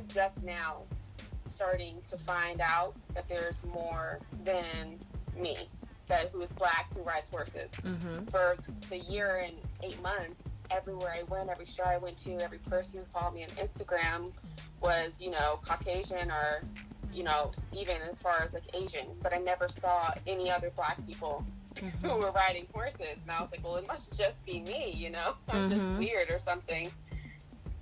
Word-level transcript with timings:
I'm 0.00 0.08
just 0.08 0.42
now 0.42 0.78
starting 1.48 1.96
to 2.10 2.16
find 2.18 2.60
out 2.60 2.94
that 3.14 3.28
there's 3.28 3.60
more 3.74 4.18
than 4.44 4.98
me 5.38 5.56
that 6.08 6.30
who 6.32 6.42
is 6.42 6.48
black 6.56 6.92
who 6.94 7.02
rides 7.02 7.26
horses. 7.30 7.68
Mm-hmm. 7.82 8.24
For 8.26 8.56
the 8.88 8.98
year 8.98 9.44
and 9.46 9.54
eight 9.82 10.00
months, 10.02 10.34
everywhere 10.70 11.14
I 11.18 11.22
went, 11.24 11.50
every 11.50 11.66
show 11.66 11.84
I 11.84 11.98
went 11.98 12.16
to, 12.24 12.32
every 12.40 12.58
person 12.58 13.00
who 13.00 13.04
followed 13.12 13.34
me 13.34 13.42
on 13.44 13.50
Instagram 13.50 14.32
was, 14.80 15.10
you 15.18 15.30
know, 15.30 15.60
Caucasian 15.62 16.30
or, 16.30 16.62
you 17.12 17.22
know, 17.22 17.52
even 17.72 17.96
as 18.10 18.18
far 18.20 18.42
as 18.42 18.52
like 18.54 18.62
Asian. 18.74 19.06
But 19.22 19.34
I 19.34 19.38
never 19.38 19.68
saw 19.68 20.12
any 20.26 20.50
other 20.50 20.70
black 20.74 21.04
people 21.06 21.44
Mm-hmm. 21.76 22.08
who 22.08 22.16
were 22.18 22.32
riding 22.32 22.66
horses. 22.74 23.16
And 23.22 23.30
I 23.30 23.40
was 23.40 23.50
like, 23.52 23.64
well, 23.64 23.76
it 23.76 23.86
must 23.86 24.10
just 24.18 24.44
be 24.44 24.60
me, 24.60 24.92
you 24.94 25.08
know? 25.08 25.34
I'm 25.48 25.70
Mhm. 25.70 25.74
just 25.76 25.98
weird 25.98 26.28
or 26.28 26.38
something. 26.38 26.90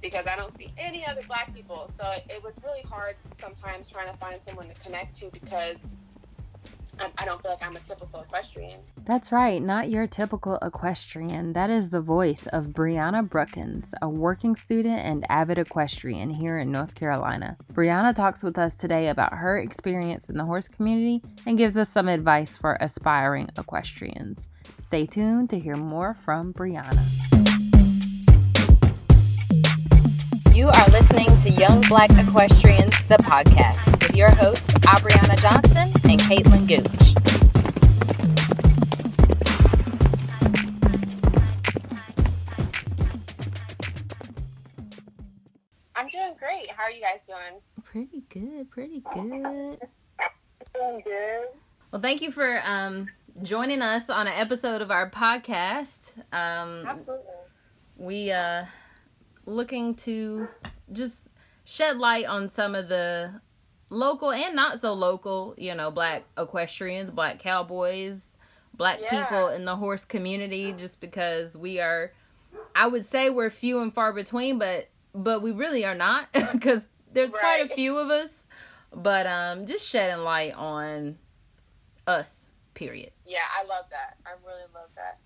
Because 0.01 0.27
I 0.27 0.37
don't 0.37 0.57
see 0.57 0.73
any 0.79 1.05
other 1.07 1.23
black 1.27 1.53
people. 1.55 1.91
So 2.01 2.11
it, 2.29 2.43
was 2.43 2.55
really 2.65 2.83
hard 2.83 3.17
sometimes 3.39 3.89
trying 3.89 4.09
to 4.09 4.15
find 4.15 4.39
someone 4.47 4.69
to 4.69 4.81
connect 4.81 5.19
to 5.21 5.31
because 5.31 5.77
I 7.19 7.25
don't 7.25 7.41
feel 7.43 7.53
like 7.53 7.63
I'm 7.63 7.77
a 7.77 7.81
typical 7.81 8.21
equestrian. 8.21 8.81
That's 9.05 9.31
right, 9.31 9.63
not 9.63 9.89
your 9.89 10.07
typical 10.07 10.59
equestrian. 10.63 11.53
That 11.53 11.71
is 11.71 11.91
the 11.91 12.01
voice 12.01 12.47
of 12.49 12.69
Brianna 12.69 13.29
Brookins, 13.29 13.95
a 14.03 14.09
working 14.09 14.57
student 14.57 15.01
and 15.01 15.25
avid 15.29 15.59
equestrian 15.59 16.31
here 16.31 16.59
in 16.59 16.73
North 16.73 16.95
Carolina. 16.95 17.57
Brianna 17.73 18.15
talks 18.15 18.43
with 18.43 18.59
us 18.59 18.75
today 18.75 19.09
about 19.09 19.35
her 19.35 19.59
experience 19.59 20.29
in 20.29 20.37
the 20.37 20.45
horse 20.45 20.69
community 20.69 21.23
and 21.47 21.59
gives 21.59 21.79
us 21.79 21.89
some 21.89 22.09
advice 22.09 22.57
for 22.57 22.77
aspiring 22.81 23.49
equestrians. 23.57 24.49
Stay 24.79 25.07
tuned 25.07 25.51
to 25.51 25.59
hear 25.59 25.77
more 25.77 26.15
from 26.15 26.53
Brianna. 26.53 27.38
You 30.59 30.67
are 30.67 30.89
listening 30.89 31.29
to 31.45 31.51
Young 31.51 31.81
Black 31.83 32.11
Equestrians, 32.11 32.91
the 33.07 33.17
podcast, 33.19 33.87
with 33.93 34.17
your 34.17 34.29
hosts, 34.29 34.73
Aubriana 34.89 35.41
Johnson 35.41 35.89
and 36.11 36.21
Caitlin 36.23 36.67
Gooch. 36.67 37.15
I'm 45.95 46.09
doing 46.09 46.35
great. 46.37 46.73
How 46.73 46.83
are 46.83 46.91
you 46.91 47.03
guys 47.03 47.21
doing? 47.29 47.61
Pretty 47.85 48.25
good, 48.29 48.69
pretty 48.69 49.05
good. 49.15 49.79
Doing 50.75 51.03
good. 51.05 51.47
Well, 51.93 52.03
thank 52.03 52.21
you 52.21 52.33
for 52.33 52.61
um, 52.65 53.07
joining 53.45 53.81
us 53.81 54.11
on 54.11 54.27
an 54.27 54.35
episode 54.35 54.83
of 54.83 54.91
our 54.91 55.09
podcast. 55.09 56.19
Um, 56.33 56.85
Absolutely. 56.85 57.23
we 57.97 58.33
uh, 58.33 58.65
looking 59.49 59.95
to 59.95 60.49
just 60.93 61.19
shed 61.65 61.99
light 61.99 62.27
on 62.27 62.49
some 62.49 62.75
of 62.75 62.89
the 62.89 63.41
local 63.91 64.31
and 64.31 64.55
not 64.55 64.81
so 64.81 64.93
local, 64.93 65.55
you 65.57 65.75
know, 65.75 65.91
black 65.91 66.25
equestrians, 66.37 67.11
black 67.11 67.39
cowboys, 67.39 68.29
black 68.75 69.01
Yeah. 69.01 69.25
people 69.25 69.49
in 69.49 69.65
the 69.65 69.77
horse 69.77 70.05
community. 70.05 70.73
Just 70.73 71.01
because 71.01 71.57
we 71.57 71.81
are, 71.81 72.13
I 72.75 72.87
would 72.87 73.05
say 73.07 73.31
we're 73.31 73.51
few 73.51 73.81
and 73.81 73.93
far 73.93 74.13
between, 74.13 74.59
but 74.59 74.89
but 75.15 75.41
we 75.43 75.51
really 75.53 75.85
are 75.85 75.95
not 75.95 76.33
because 76.53 76.85
there's 77.13 77.35
quite 77.35 77.71
a 77.71 77.75
few 77.75 77.97
of 77.99 78.11
us. 78.11 78.47
But 78.95 79.27
um, 79.27 79.67
just 79.67 79.87
shedding 79.87 80.25
light 80.25 80.55
on 80.55 81.19
us. 82.07 82.49
Period. 82.75 83.13
Yeah, 83.27 83.41
I 83.59 83.65
love 83.65 83.87
that. 83.91 84.17
I 84.25 84.31
really 84.47 84.63
love 84.75 84.89
that. 84.97 85.19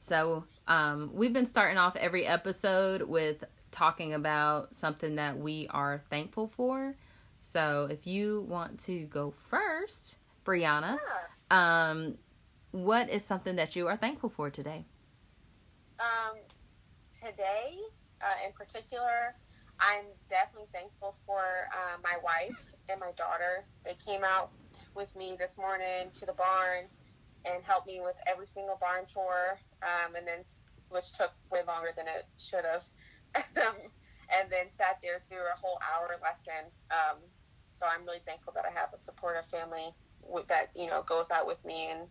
So, 0.00 0.44
um, 0.68 1.10
we've 1.12 1.32
been 1.32 1.46
starting 1.46 1.78
off 1.78 1.96
every 1.96 2.26
episode 2.26 3.02
with 3.02 3.44
talking 3.70 4.14
about 4.14 4.74
something 4.74 5.16
that 5.16 5.38
we 5.38 5.68
are 5.70 6.02
thankful 6.10 6.48
for. 6.48 6.96
So, 7.40 7.86
if 7.90 8.06
you 8.06 8.44
want 8.48 8.80
to 8.80 9.06
go 9.06 9.32
first, 9.46 10.16
Brianna, 10.44 10.98
um, 11.50 12.16
what 12.72 13.08
is 13.08 13.24
something 13.24 13.56
that 13.56 13.76
you 13.76 13.86
are 13.86 13.96
thankful 13.96 14.30
for 14.30 14.50
today? 14.50 14.84
Um, 16.00 16.36
today, 17.14 17.78
uh, 18.20 18.46
in 18.46 18.52
particular, 18.52 19.36
I'm 19.78 20.04
definitely 20.28 20.68
thankful 20.72 21.16
for 21.26 21.42
uh, 21.72 21.98
my 22.02 22.16
wife 22.22 22.58
and 22.88 22.98
my 22.98 23.12
daughter. 23.12 23.64
They 23.84 23.96
came 24.04 24.24
out 24.24 24.50
with 24.94 25.14
me 25.14 25.36
this 25.38 25.56
morning 25.56 26.10
to 26.14 26.26
the 26.26 26.32
barn 26.32 26.88
and 27.46 27.62
helped 27.64 27.86
me 27.86 28.00
with 28.02 28.16
every 28.26 28.46
single 28.46 28.76
barn 28.80 29.04
tour, 29.06 29.58
um, 29.82 30.14
and 30.16 30.26
then 30.26 30.44
which 30.88 31.12
took 31.12 31.32
way 31.50 31.60
longer 31.66 31.90
than 31.96 32.06
it 32.06 32.26
should 32.38 32.64
have. 32.64 32.84
um, 33.66 33.76
and 34.34 34.50
then 34.50 34.66
sat 34.76 34.98
there 35.02 35.22
through 35.28 35.46
a 35.46 35.58
whole 35.60 35.78
hour 35.82 36.18
lesson. 36.22 36.70
Um, 36.90 37.18
so 37.74 37.86
I'm 37.86 38.04
really 38.04 38.22
thankful 38.26 38.52
that 38.54 38.64
I 38.64 38.72
have 38.78 38.90
a 38.94 38.98
supportive 38.98 39.46
family 39.46 39.94
with, 40.22 40.48
that 40.48 40.70
you 40.74 40.88
know 40.88 41.02
goes 41.02 41.30
out 41.30 41.46
with 41.46 41.64
me 41.64 41.88
and 41.90 42.08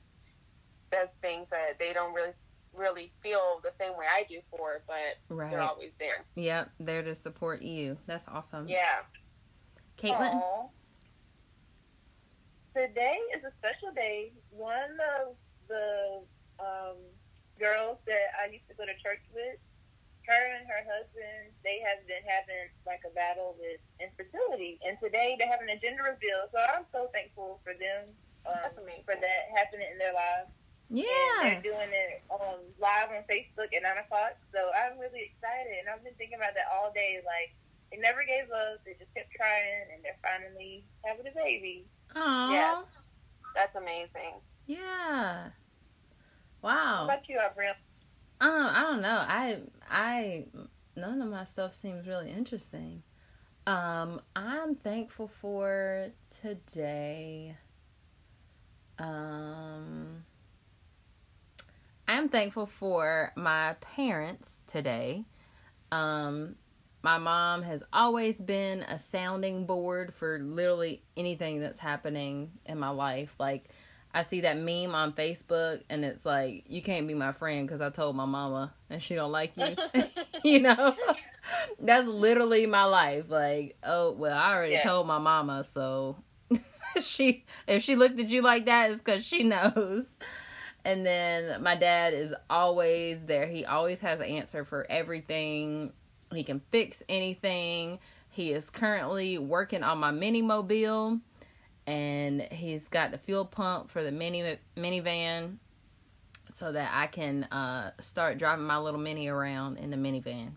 does 0.92 1.10
things 1.22 1.50
that 1.50 1.80
they 1.80 1.92
don't 1.94 2.14
really 2.14 2.34
really 2.74 3.12
feel 3.24 3.62
the 3.64 3.72
same 3.80 3.98
way 3.98 4.06
I 4.12 4.26
do 4.28 4.42
for, 4.52 4.84
but 4.86 5.18
Right. 5.30 5.50
they're 5.50 5.62
always 5.62 5.92
there. 5.98 6.26
Yep, 6.36 6.72
there 6.80 7.04
to 7.04 7.16
support 7.16 7.62
you. 7.62 7.98
That's 8.06 8.28
awesome. 8.28 8.68
Yeah. 8.68 9.02
Caitlin? 9.98 10.34
Aw. 10.36 10.68
Today 12.76 13.16
is 13.32 13.40
a 13.48 13.56
special 13.64 13.96
day. 13.96 14.36
One 14.52 15.00
of 15.16 15.40
the 15.72 16.20
um, 16.60 17.00
girls 17.56 18.04
that 18.04 18.36
I 18.36 18.52
used 18.52 18.68
to 18.68 18.76
go 18.76 18.84
to 18.84 18.92
church 19.00 19.24
with, 19.32 19.56
her 20.28 20.44
and 20.60 20.68
her 20.68 20.84
husband, 20.84 21.56
they 21.64 21.80
have 21.88 22.04
been 22.04 22.20
having 22.28 22.68
like 22.84 23.00
a 23.08 23.14
battle 23.16 23.56
with 23.56 23.80
infertility, 24.04 24.76
and 24.84 25.00
today 25.00 25.40
they're 25.40 25.48
having 25.48 25.72
a 25.72 25.80
gender 25.80 26.04
reveal. 26.04 26.52
So 26.52 26.60
I'm 26.76 26.84
so 26.92 27.08
thankful 27.16 27.64
for 27.64 27.72
them 27.80 28.12
um, 28.44 28.76
for 29.08 29.16
that 29.16 29.42
happening 29.56 29.88
in 29.88 29.98
their 29.98 30.12
lives. 30.12 30.52
And 30.92 31.00
Yeah. 31.00 31.40
they're 31.42 31.64
doing 31.64 31.90
it 31.96 32.28
um, 32.28 32.60
live 32.78 33.10
on 33.10 33.24
Facebook 33.32 33.72
at 33.72 33.88
9 33.88 34.04
o'clock. 34.04 34.36
So 34.54 34.60
I'm 34.76 35.00
really 35.00 35.32
excited. 35.32 35.80
And 35.80 35.88
I've 35.90 36.04
been 36.04 36.14
thinking 36.20 36.38
about 36.38 36.54
that 36.60 36.68
all 36.70 36.92
day. 36.94 37.24
Like, 37.26 37.56
they 37.90 37.98
never 37.98 38.22
gave 38.28 38.52
up. 38.54 38.84
They 38.86 38.94
just 39.00 39.10
kept 39.16 39.32
trying. 39.34 39.96
And 39.96 40.04
they're 40.06 40.20
finally 40.22 40.86
having 41.08 41.26
a 41.26 41.34
baby. 41.34 41.88
Aw. 42.16 42.52
Yes. 42.52 42.86
That's 43.56 43.76
amazing. 43.76 44.36
Yeah. 44.68 45.50
How 46.62 46.70
Wow. 46.70 47.06
about 47.06 47.30
you, 47.30 47.38
Aubriana? 47.38 47.76
Uh, 48.42 48.72
I 48.74 48.82
don't 48.82 49.02
know. 49.02 49.24
I 49.28 49.60
I 49.90 50.46
none 50.96 51.22
of 51.22 51.30
my 51.30 51.44
stuff 51.46 51.74
seems 51.74 52.08
really 52.08 52.32
interesting. 52.32 53.04
Um, 53.68 54.22
I'm 54.36 54.76
thankful 54.76 55.28
for 55.28 56.12
today. 56.42 57.56
Um, 59.00 60.24
I'm 62.08 62.30
thankful 62.30 62.66
for 62.66 63.32
my 63.36 63.76
parents 63.82 64.62
today. 64.68 65.26
Um, 65.92 66.56
my 67.06 67.20
mom 67.20 67.62
has 67.62 67.84
always 67.94 68.36
been 68.36 68.82
a 68.82 68.98
sounding 68.98 69.68
board 69.68 70.12
for 70.12 70.40
literally 70.40 71.04
anything 71.16 71.60
that's 71.60 71.78
happening 71.78 72.50
in 72.66 72.80
my 72.80 72.90
life. 72.90 73.36
Like, 73.38 73.70
I 74.12 74.24
see 74.24 74.42
that 74.42 74.58
meme 74.58 74.96
on 74.96 75.14
Facebook, 75.14 75.84
and 75.88 76.04
it's 76.04 76.26
like, 76.26 76.64
you 76.68 76.82
can't 76.82 77.08
be 77.08 77.14
my 77.14 77.32
friend 77.32 77.68
because 77.68 77.80
I 77.80 77.92
told 77.92 78.16
my 78.16 78.26
mama 78.26 78.74
and 78.90 79.04
she 79.04 79.14
don't 79.14 79.32
like 79.32 79.54
you. 79.56 79.76
you 80.44 80.62
know, 80.62 80.96
that's 81.80 82.08
literally 82.08 82.66
my 82.66 82.86
life. 82.86 83.26
Like, 83.30 83.78
oh 83.84 84.14
well, 84.14 84.36
I 84.36 84.56
already 84.56 84.74
Yeah. 84.74 84.82
told 84.84 85.06
my 85.06 85.20
mama, 85.20 85.64
so 85.64 86.18
she 87.00 87.46
if 87.68 87.84
she 87.84 87.96
looked 87.96 88.20
at 88.20 88.30
you 88.30 88.42
like 88.42 88.66
that, 88.66 88.90
it's 88.90 89.00
because 89.00 89.24
she 89.24 89.44
knows. 89.44 90.08
And 90.84 91.06
then 91.06 91.62
my 91.62 91.76
dad 91.76 92.16
is 92.16 92.34
always 92.50 93.20
there. 93.26 93.46
He 93.46 93.64
always 93.64 94.00
has 94.00 94.22
an 94.22 94.26
answer 94.28 94.66
for 94.66 94.88
everything. 94.90 95.94
He 96.36 96.44
can 96.44 96.62
fix 96.72 97.02
anything. 97.10 98.00
He 98.30 98.52
is 98.52 98.70
currently 98.70 99.38
working 99.38 99.84
on 99.84 99.98
my 99.98 100.12
mini 100.12 100.42
mobile 100.42 101.20
and 101.88 102.42
he's 102.42 102.88
got 102.88 103.12
the 103.12 103.18
fuel 103.18 103.46
pump 103.46 103.90
for 103.90 104.04
the 104.04 104.12
mini 104.12 104.58
minivan 104.76 105.58
so 106.54 106.72
that 106.72 106.92
I 106.94 107.08
can 107.08 107.44
uh, 107.46 107.92
start 108.00 108.38
driving 108.38 108.66
my 108.66 108.78
little 108.78 109.00
mini 109.00 109.28
around 109.28 109.78
in 109.78 109.90
the 109.92 109.98
minivan. 109.98 110.52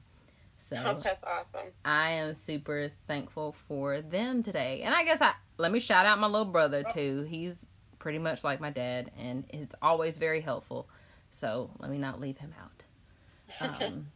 So 0.59 0.77
Oh, 0.77 1.01
that's 1.03 1.23
awesome. 1.25 1.69
I 1.85 2.11
am 2.11 2.35
super 2.35 2.91
thankful 3.07 3.53
for 3.69 4.01
them 4.01 4.43
today. 4.43 4.83
And 4.85 4.95
I 4.95 5.05
guess 5.05 5.21
I 5.21 5.33
let 5.57 5.73
me 5.73 5.81
shout 5.81 6.07
out 6.07 6.19
my 6.19 6.27
little 6.27 6.45
brother 6.47 6.83
too. 6.83 7.27
He's 7.29 7.67
pretty 7.99 8.19
much 8.19 8.45
like 8.45 8.61
my 8.61 8.71
dad 8.71 9.11
and 9.19 9.45
it's 9.51 9.75
always 9.83 10.19
very 10.19 10.41
helpful. 10.41 10.89
So 11.31 11.71
let 11.79 11.91
me 11.91 11.99
not 11.99 12.21
leave 12.21 12.39
him 12.39 12.55
out. 12.61 12.83
Um, 13.83 14.09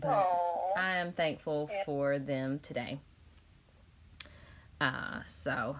but 0.00 0.08
Aw. 0.08 0.72
I 0.76 0.96
am 0.96 1.12
thankful 1.12 1.70
for 1.84 2.18
them 2.18 2.58
today. 2.60 3.00
Uh, 4.80 5.20
so 5.26 5.76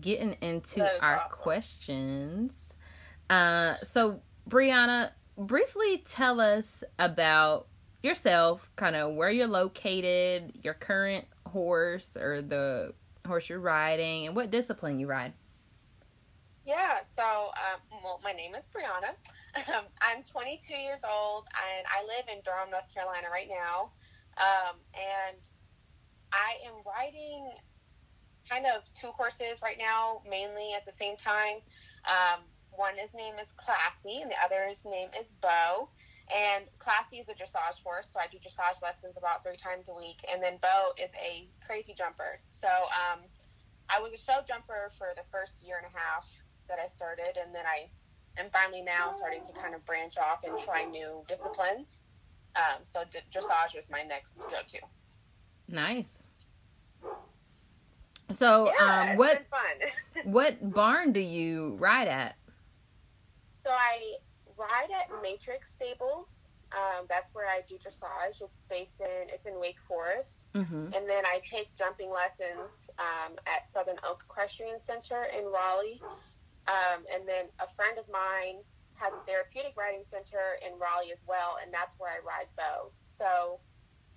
getting 0.00 0.36
into 0.40 0.88
our 1.02 1.28
questions. 1.30 2.52
Uh, 3.28 3.74
so 3.82 4.20
Brianna, 4.48 5.10
briefly 5.36 6.02
tell 6.08 6.40
us 6.40 6.84
about 6.98 7.66
yourself, 8.02 8.70
kind 8.76 8.96
of 8.96 9.14
where 9.14 9.30
you're 9.30 9.46
located, 9.46 10.52
your 10.62 10.74
current 10.74 11.26
horse 11.46 12.16
or 12.16 12.42
the 12.42 12.94
horse 13.26 13.48
you're 13.48 13.60
riding 13.60 14.26
and 14.26 14.36
what 14.36 14.50
discipline 14.50 14.98
you 15.00 15.06
ride. 15.06 15.32
Yeah, 16.64 16.98
so 17.14 17.22
um, 17.22 18.00
well, 18.04 18.20
my 18.22 18.32
name 18.32 18.54
is 18.54 18.64
Brianna. 18.74 19.14
Um, 19.66 19.90
I'm 20.00 20.22
22 20.22 20.70
years 20.70 21.02
old 21.02 21.50
and 21.50 21.82
I 21.90 22.06
live 22.06 22.30
in 22.30 22.38
Durham, 22.46 22.70
North 22.70 22.86
Carolina 22.94 23.26
right 23.26 23.50
now. 23.50 23.90
Um, 24.38 24.78
and 24.94 25.42
I 26.30 26.62
am 26.62 26.78
riding 26.86 27.50
kind 28.46 28.70
of 28.70 28.86
two 28.94 29.10
horses 29.10 29.58
right 29.58 29.76
now, 29.78 30.22
mainly 30.22 30.78
at 30.78 30.86
the 30.86 30.94
same 30.94 31.16
time. 31.18 31.58
Um, 32.06 32.46
one 32.70 32.94
his 32.94 33.10
name 33.10 33.34
is 33.42 33.50
Classy, 33.58 34.22
and 34.22 34.30
the 34.30 34.38
other's 34.38 34.86
name 34.86 35.10
is 35.18 35.26
Bo. 35.42 35.90
And 36.30 36.70
Classy 36.78 37.18
is 37.18 37.26
a 37.26 37.34
dressage 37.34 37.82
horse, 37.82 38.06
so 38.14 38.20
I 38.20 38.30
do 38.30 38.38
dressage 38.38 38.78
lessons 38.78 39.18
about 39.18 39.42
three 39.42 39.58
times 39.58 39.90
a 39.90 39.96
week. 39.96 40.22
And 40.30 40.38
then 40.38 40.62
Bo 40.62 40.94
is 40.94 41.10
a 41.18 41.50
crazy 41.66 41.98
jumper. 41.98 42.38
So 42.62 42.70
um, 42.94 43.26
I 43.90 43.98
was 43.98 44.14
a 44.14 44.20
show 44.22 44.38
jumper 44.46 44.94
for 44.94 45.18
the 45.18 45.26
first 45.32 45.58
year 45.66 45.82
and 45.82 45.88
a 45.90 45.94
half 45.98 46.30
that 46.70 46.78
I 46.78 46.86
started, 46.94 47.40
and 47.40 47.50
then 47.50 47.66
I 47.66 47.90
am 48.38 48.50
finally 48.52 48.82
now 48.82 49.12
starting 49.16 49.42
to 49.44 49.52
kind 49.52 49.74
of 49.74 49.84
branch 49.84 50.14
off 50.18 50.44
and 50.44 50.58
try 50.58 50.84
new 50.84 51.22
disciplines. 51.28 52.00
Um, 52.56 52.82
so 52.82 53.00
d- 53.10 53.18
dressage 53.32 53.74
was 53.76 53.88
my 53.90 54.02
next 54.02 54.32
go-to. 54.50 54.78
Nice. 55.68 56.26
So, 58.30 58.70
yeah, 58.78 59.10
um, 59.12 59.16
what 59.16 59.42
what 60.24 60.72
barn 60.74 61.12
do 61.12 61.20
you 61.20 61.76
ride 61.78 62.08
at? 62.08 62.36
So 63.64 63.70
I 63.70 64.14
ride 64.56 64.88
at 64.90 65.22
Matrix 65.22 65.72
Stables. 65.72 66.26
Um, 66.72 67.06
that's 67.08 67.34
where 67.34 67.46
I 67.46 67.60
do 67.66 67.76
dressage. 67.76 68.42
It's 68.42 68.50
based 68.68 69.00
in 69.00 69.28
it's 69.28 69.46
in 69.46 69.58
Wake 69.58 69.78
Forest, 69.86 70.48
Mm-hmm. 70.54 70.92
and 70.94 71.08
then 71.08 71.24
I 71.24 71.40
take 71.42 71.74
jumping 71.76 72.10
lessons 72.10 72.68
um, 72.98 73.36
at 73.46 73.72
Southern 73.72 73.96
Oak 74.06 74.24
Equestrian 74.28 74.76
Center 74.84 75.24
in 75.36 75.44
Raleigh. 75.46 76.00
Um, 76.68 77.04
and 77.08 77.26
then 77.26 77.48
a 77.64 77.68
friend 77.74 77.96
of 77.98 78.04
mine 78.12 78.60
has 79.00 79.12
a 79.16 79.22
therapeutic 79.24 79.72
riding 79.76 80.04
center 80.12 80.60
in 80.60 80.76
Raleigh 80.78 81.12
as 81.12 81.22
well, 81.26 81.56
and 81.62 81.72
that's 81.72 81.96
where 81.98 82.12
I 82.12 82.20
ride 82.20 82.50
Bo. 82.60 82.92
So 83.16 83.58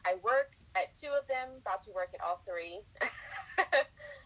I 0.06 0.15
work 0.24 0.53
at 0.75 0.92
two 1.00 1.09
of 1.15 1.27
them, 1.27 1.62
about 1.63 1.83
to 1.88 1.92
work 1.95 2.12
at 2.13 2.19
all 2.19 2.42
three. 2.44 2.81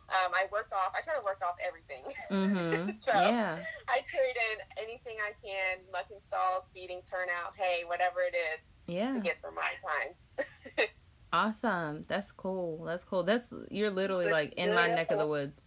um, 0.10 0.31
I 0.33 0.48
work 0.51 0.69
off. 0.72 0.94
I 0.98 1.01
try 1.01 1.16
to 1.16 1.24
work 1.24 1.42
off 1.45 1.56
everything. 1.62 2.04
Mm-hmm. 2.31 2.98
So- 3.06 3.13
Yeah. 3.13 3.60
I 3.88 4.01
trade 4.10 4.38
in 4.54 4.57
anything 4.81 5.18
I 5.21 5.33
can, 5.44 5.83
muck 5.92 6.07
installs, 6.10 6.63
feeding, 6.74 7.01
turnout, 7.10 7.54
hay, 7.57 7.83
whatever 7.86 8.21
it 8.21 8.36
is 8.36 8.60
Yeah. 8.88 9.13
to 9.13 9.19
get 9.19 9.38
for 9.42 9.51
my 9.51 9.69
time. 9.83 10.88
Awesome. 11.33 12.06
That's 12.07 12.31
cool. 12.31 12.86
That's 12.86 13.04
cool. 13.04 13.24
That's 13.24 13.51
you're 13.69 13.89
literally 13.89 14.30
like 14.31 14.54
in 14.54 14.74
my 14.74 14.88
neck 14.88 15.12
of 15.12 15.19
the 15.19 15.28
woods. 15.28 15.65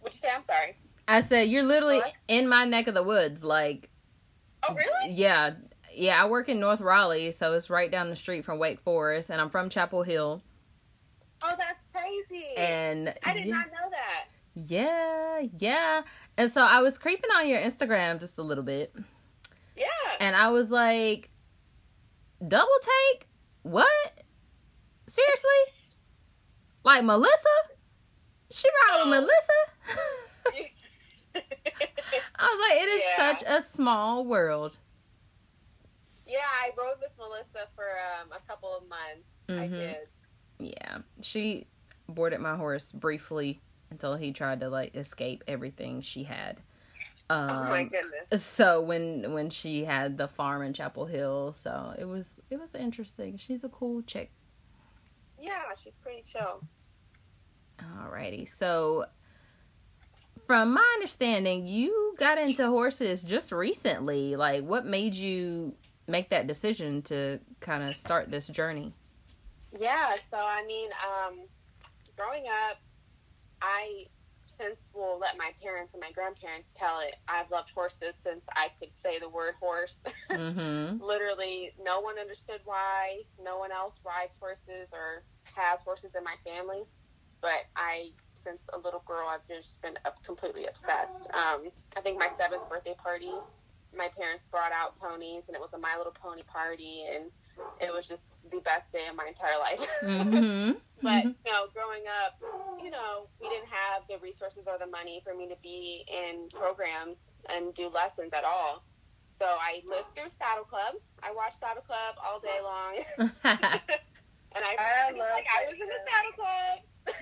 What'd 0.00 0.16
you 0.16 0.20
say? 0.28 0.34
I'm 0.34 0.44
sorry. 0.44 0.76
I 1.08 1.20
said 1.20 1.48
you're 1.48 1.62
literally 1.62 1.98
What? 1.98 2.12
in 2.28 2.48
my 2.48 2.64
neck 2.64 2.86
of 2.86 2.94
the 2.94 3.02
woods. 3.02 3.42
Like, 3.44 3.90
Oh, 4.68 4.74
really? 4.74 5.12
yeah, 5.14 5.52
yeah. 5.92 6.22
I 6.22 6.26
work 6.28 6.48
in 6.48 6.60
North 6.60 6.80
Raleigh, 6.80 7.32
so 7.32 7.52
it's 7.54 7.70
right 7.70 7.90
down 7.90 8.10
the 8.10 8.16
street 8.16 8.44
from 8.44 8.58
Wake 8.58 8.80
Forest, 8.80 9.30
and 9.30 9.40
I'm 9.40 9.50
from 9.50 9.70
Chapel 9.70 10.02
Hill. 10.02 10.42
Oh, 11.42 11.54
that's 11.58 11.84
crazy. 11.92 12.48
And 12.56 13.14
I 13.24 13.32
did 13.34 13.46
yeah, 13.46 13.54
not 13.54 13.66
know 13.68 13.90
that. 13.90 14.26
yeah, 14.54 15.40
yeah. 15.58 16.02
And 16.36 16.50
so 16.52 16.62
I 16.62 16.80
was 16.82 16.98
creeping 16.98 17.30
on 17.36 17.48
your 17.48 17.58
Instagram 17.60 18.20
just 18.20 18.38
a 18.38 18.42
little 18.42 18.64
bit, 18.64 18.94
Yeah. 19.76 19.86
and 20.20 20.36
I 20.36 20.50
was 20.50 20.70
like, 20.70 21.30
double 22.46 22.68
take? 23.12 23.26
What? 23.62 24.22
Seriously? 25.08 25.50
Like 26.84 27.04
Melissa? 27.04 27.48
She 28.50 28.68
ride 28.68 28.98
with 28.98 29.06
Oh. 29.06 29.10
Melissa? 29.10 29.69
I 32.62 32.68
like, 32.74 32.82
it 32.82 32.88
is 32.88 33.02
Yeah. 33.04 33.16
such 33.38 33.42
a 33.48 33.62
small 33.62 34.24
world. 34.24 34.78
yeah, 36.26 36.38
I 36.60 36.70
rode 36.78 36.98
with 37.00 37.10
Melissa 37.18 37.68
for 37.74 37.86
um, 38.20 38.30
a 38.32 38.40
couple 38.48 38.72
of 38.76 38.88
months. 38.88 39.26
I 39.48 39.66
Mhm. 39.66 39.70
did. 39.70 40.08
Yeah, 40.78 40.98
she 41.22 41.66
boarded 42.08 42.40
my 42.40 42.54
horse 42.56 42.92
briefly 42.92 43.60
until 43.90 44.14
he 44.16 44.32
tried 44.32 44.60
to 44.60 44.68
like 44.70 44.94
escape 44.94 45.42
everything 45.48 46.00
she 46.02 46.22
had. 46.24 46.60
oh 47.30 47.46
my 47.46 47.80
Um, 47.82 47.88
goodness. 47.88 48.44
so 48.44 48.80
when 48.80 49.32
when 49.32 49.50
she 49.50 49.84
had 49.84 50.18
the 50.18 50.28
farm 50.28 50.62
in 50.62 50.72
Chapel 50.72 51.06
Hill, 51.06 51.52
so 51.54 51.94
it 51.98 52.04
was 52.04 52.40
it 52.50 52.60
was 52.60 52.74
interesting. 52.76 53.36
She's 53.36 53.64
a 53.64 53.68
cool 53.68 54.02
chick. 54.02 54.30
Yeah, 55.38 55.74
she's 55.82 55.94
pretty 55.96 56.22
chill. 56.22 56.62
Alrighty, 57.78 58.48
so 58.48 59.06
from 60.50 60.74
my 60.74 60.90
understanding, 60.94 61.64
you 61.64 62.16
got 62.18 62.36
into 62.36 62.66
horses 62.66 63.22
just 63.22 63.52
recently. 63.52 64.34
Like, 64.34 64.64
what 64.64 64.84
made 64.84 65.14
you 65.14 65.76
make 66.08 66.30
that 66.30 66.48
decision 66.48 67.02
to 67.02 67.38
kind 67.60 67.88
of 67.88 67.96
start 67.96 68.32
this 68.32 68.48
journey? 68.48 68.92
Yeah, 69.78 70.16
so 70.28 70.38
I 70.38 70.66
mean, 70.66 70.90
um, 71.06 71.36
growing 72.16 72.46
up, 72.48 72.78
I 73.62 74.06
since 74.58 74.80
will 74.92 75.20
let 75.20 75.38
my 75.38 75.52
parents 75.62 75.94
and 75.94 76.00
my 76.00 76.10
grandparents 76.10 76.72
tell 76.74 76.98
it. 76.98 77.14
I've 77.28 77.48
loved 77.52 77.70
horses 77.72 78.16
since 78.20 78.42
I 78.56 78.70
could 78.80 78.90
say 79.00 79.20
the 79.20 79.28
word 79.28 79.54
horse. 79.60 80.02
Mm-hmm. 80.32 81.00
Literally, 81.00 81.74
no 81.80 82.00
one 82.00 82.18
understood 82.18 82.60
why. 82.64 83.20
No 83.40 83.58
one 83.58 83.70
else 83.70 84.00
rides 84.04 84.36
horses 84.40 84.88
or 84.90 85.22
has 85.54 85.80
horses 85.82 86.10
in 86.18 86.24
my 86.24 86.34
family. 86.44 86.82
But 87.40 87.66
I, 87.76 88.10
since 88.42 88.60
a 88.72 88.78
little 88.78 89.02
girl, 89.06 89.28
I've 89.28 89.46
just 89.48 89.80
been 89.82 89.98
up, 90.04 90.22
completely 90.24 90.66
obsessed. 90.66 91.28
Um, 91.34 91.70
I 91.96 92.00
think 92.02 92.18
my 92.18 92.28
seventh 92.36 92.68
birthday 92.68 92.94
party, 92.96 93.32
my 93.96 94.08
parents 94.16 94.46
brought 94.50 94.72
out 94.72 94.98
ponies, 94.98 95.44
and 95.48 95.54
it 95.54 95.60
was 95.60 95.70
a 95.74 95.78
My 95.78 95.96
Little 95.96 96.12
Pony 96.12 96.42
party, 96.42 97.04
and 97.12 97.30
it 97.80 97.92
was 97.92 98.06
just 98.06 98.24
the 98.50 98.60
best 98.60 98.92
day 98.92 99.06
of 99.08 99.16
my 99.16 99.26
entire 99.26 99.58
life. 99.58 99.80
Mm-hmm. 100.02 100.78
But 101.02 101.24
you 101.24 101.52
know, 101.52 101.64
growing 101.72 102.04
up, 102.24 102.36
you 102.82 102.90
know, 102.90 103.26
we 103.40 103.48
didn't 103.48 103.68
have 103.68 104.02
the 104.08 104.18
resources 104.22 104.64
or 104.66 104.76
the 104.78 104.86
money 104.86 105.22
for 105.24 105.34
me 105.34 105.48
to 105.48 105.56
be 105.62 106.04
in 106.06 106.48
programs 106.52 107.18
and 107.48 107.72
do 107.72 107.88
lessons 107.88 108.32
at 108.34 108.44
all. 108.44 108.84
So 109.40 109.46
I 109.46 109.80
lived 109.88 110.12
through 110.14 110.28
Saddle 110.38 110.64
Club. 110.64 111.00
I 111.22 111.32
watched 111.32 111.58
Saddle 111.58 111.82
Club 111.82 112.16
all 112.20 112.38
day 112.40 112.60
long, 112.60 113.00
and 113.44 114.60
I, 114.60 114.76
I 114.76 115.10
like 115.12 115.46
I 115.48 115.64
was 115.64 115.80
in 115.80 115.88
the. 115.88 116.00
Saddle 116.04 116.32
Club. 116.36 117.16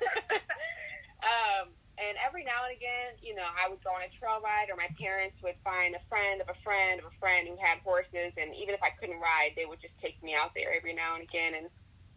um, 1.22 1.68
and 2.00 2.16
every 2.24 2.44
now 2.44 2.64
and 2.64 2.76
again, 2.76 3.12
you 3.22 3.34
know, 3.34 3.44
I 3.44 3.68
would 3.68 3.82
go 3.84 3.90
on 3.90 4.02
a 4.02 4.08
trail 4.08 4.40
ride, 4.42 4.70
or 4.70 4.76
my 4.76 4.88
parents 4.98 5.42
would 5.42 5.56
find 5.62 5.94
a 5.94 6.00
friend 6.08 6.40
of 6.40 6.48
a 6.48 6.58
friend 6.60 7.00
of 7.00 7.06
a 7.06 7.16
friend 7.20 7.48
who 7.48 7.56
had 7.60 7.78
horses, 7.84 8.34
and 8.40 8.54
even 8.54 8.74
if 8.74 8.82
I 8.82 8.90
couldn't 8.90 9.20
ride, 9.20 9.52
they 9.56 9.66
would 9.66 9.80
just 9.80 9.98
take 9.98 10.22
me 10.22 10.34
out 10.34 10.52
there 10.54 10.72
every 10.74 10.94
now 10.94 11.14
and 11.14 11.22
again 11.22 11.54
and 11.54 11.68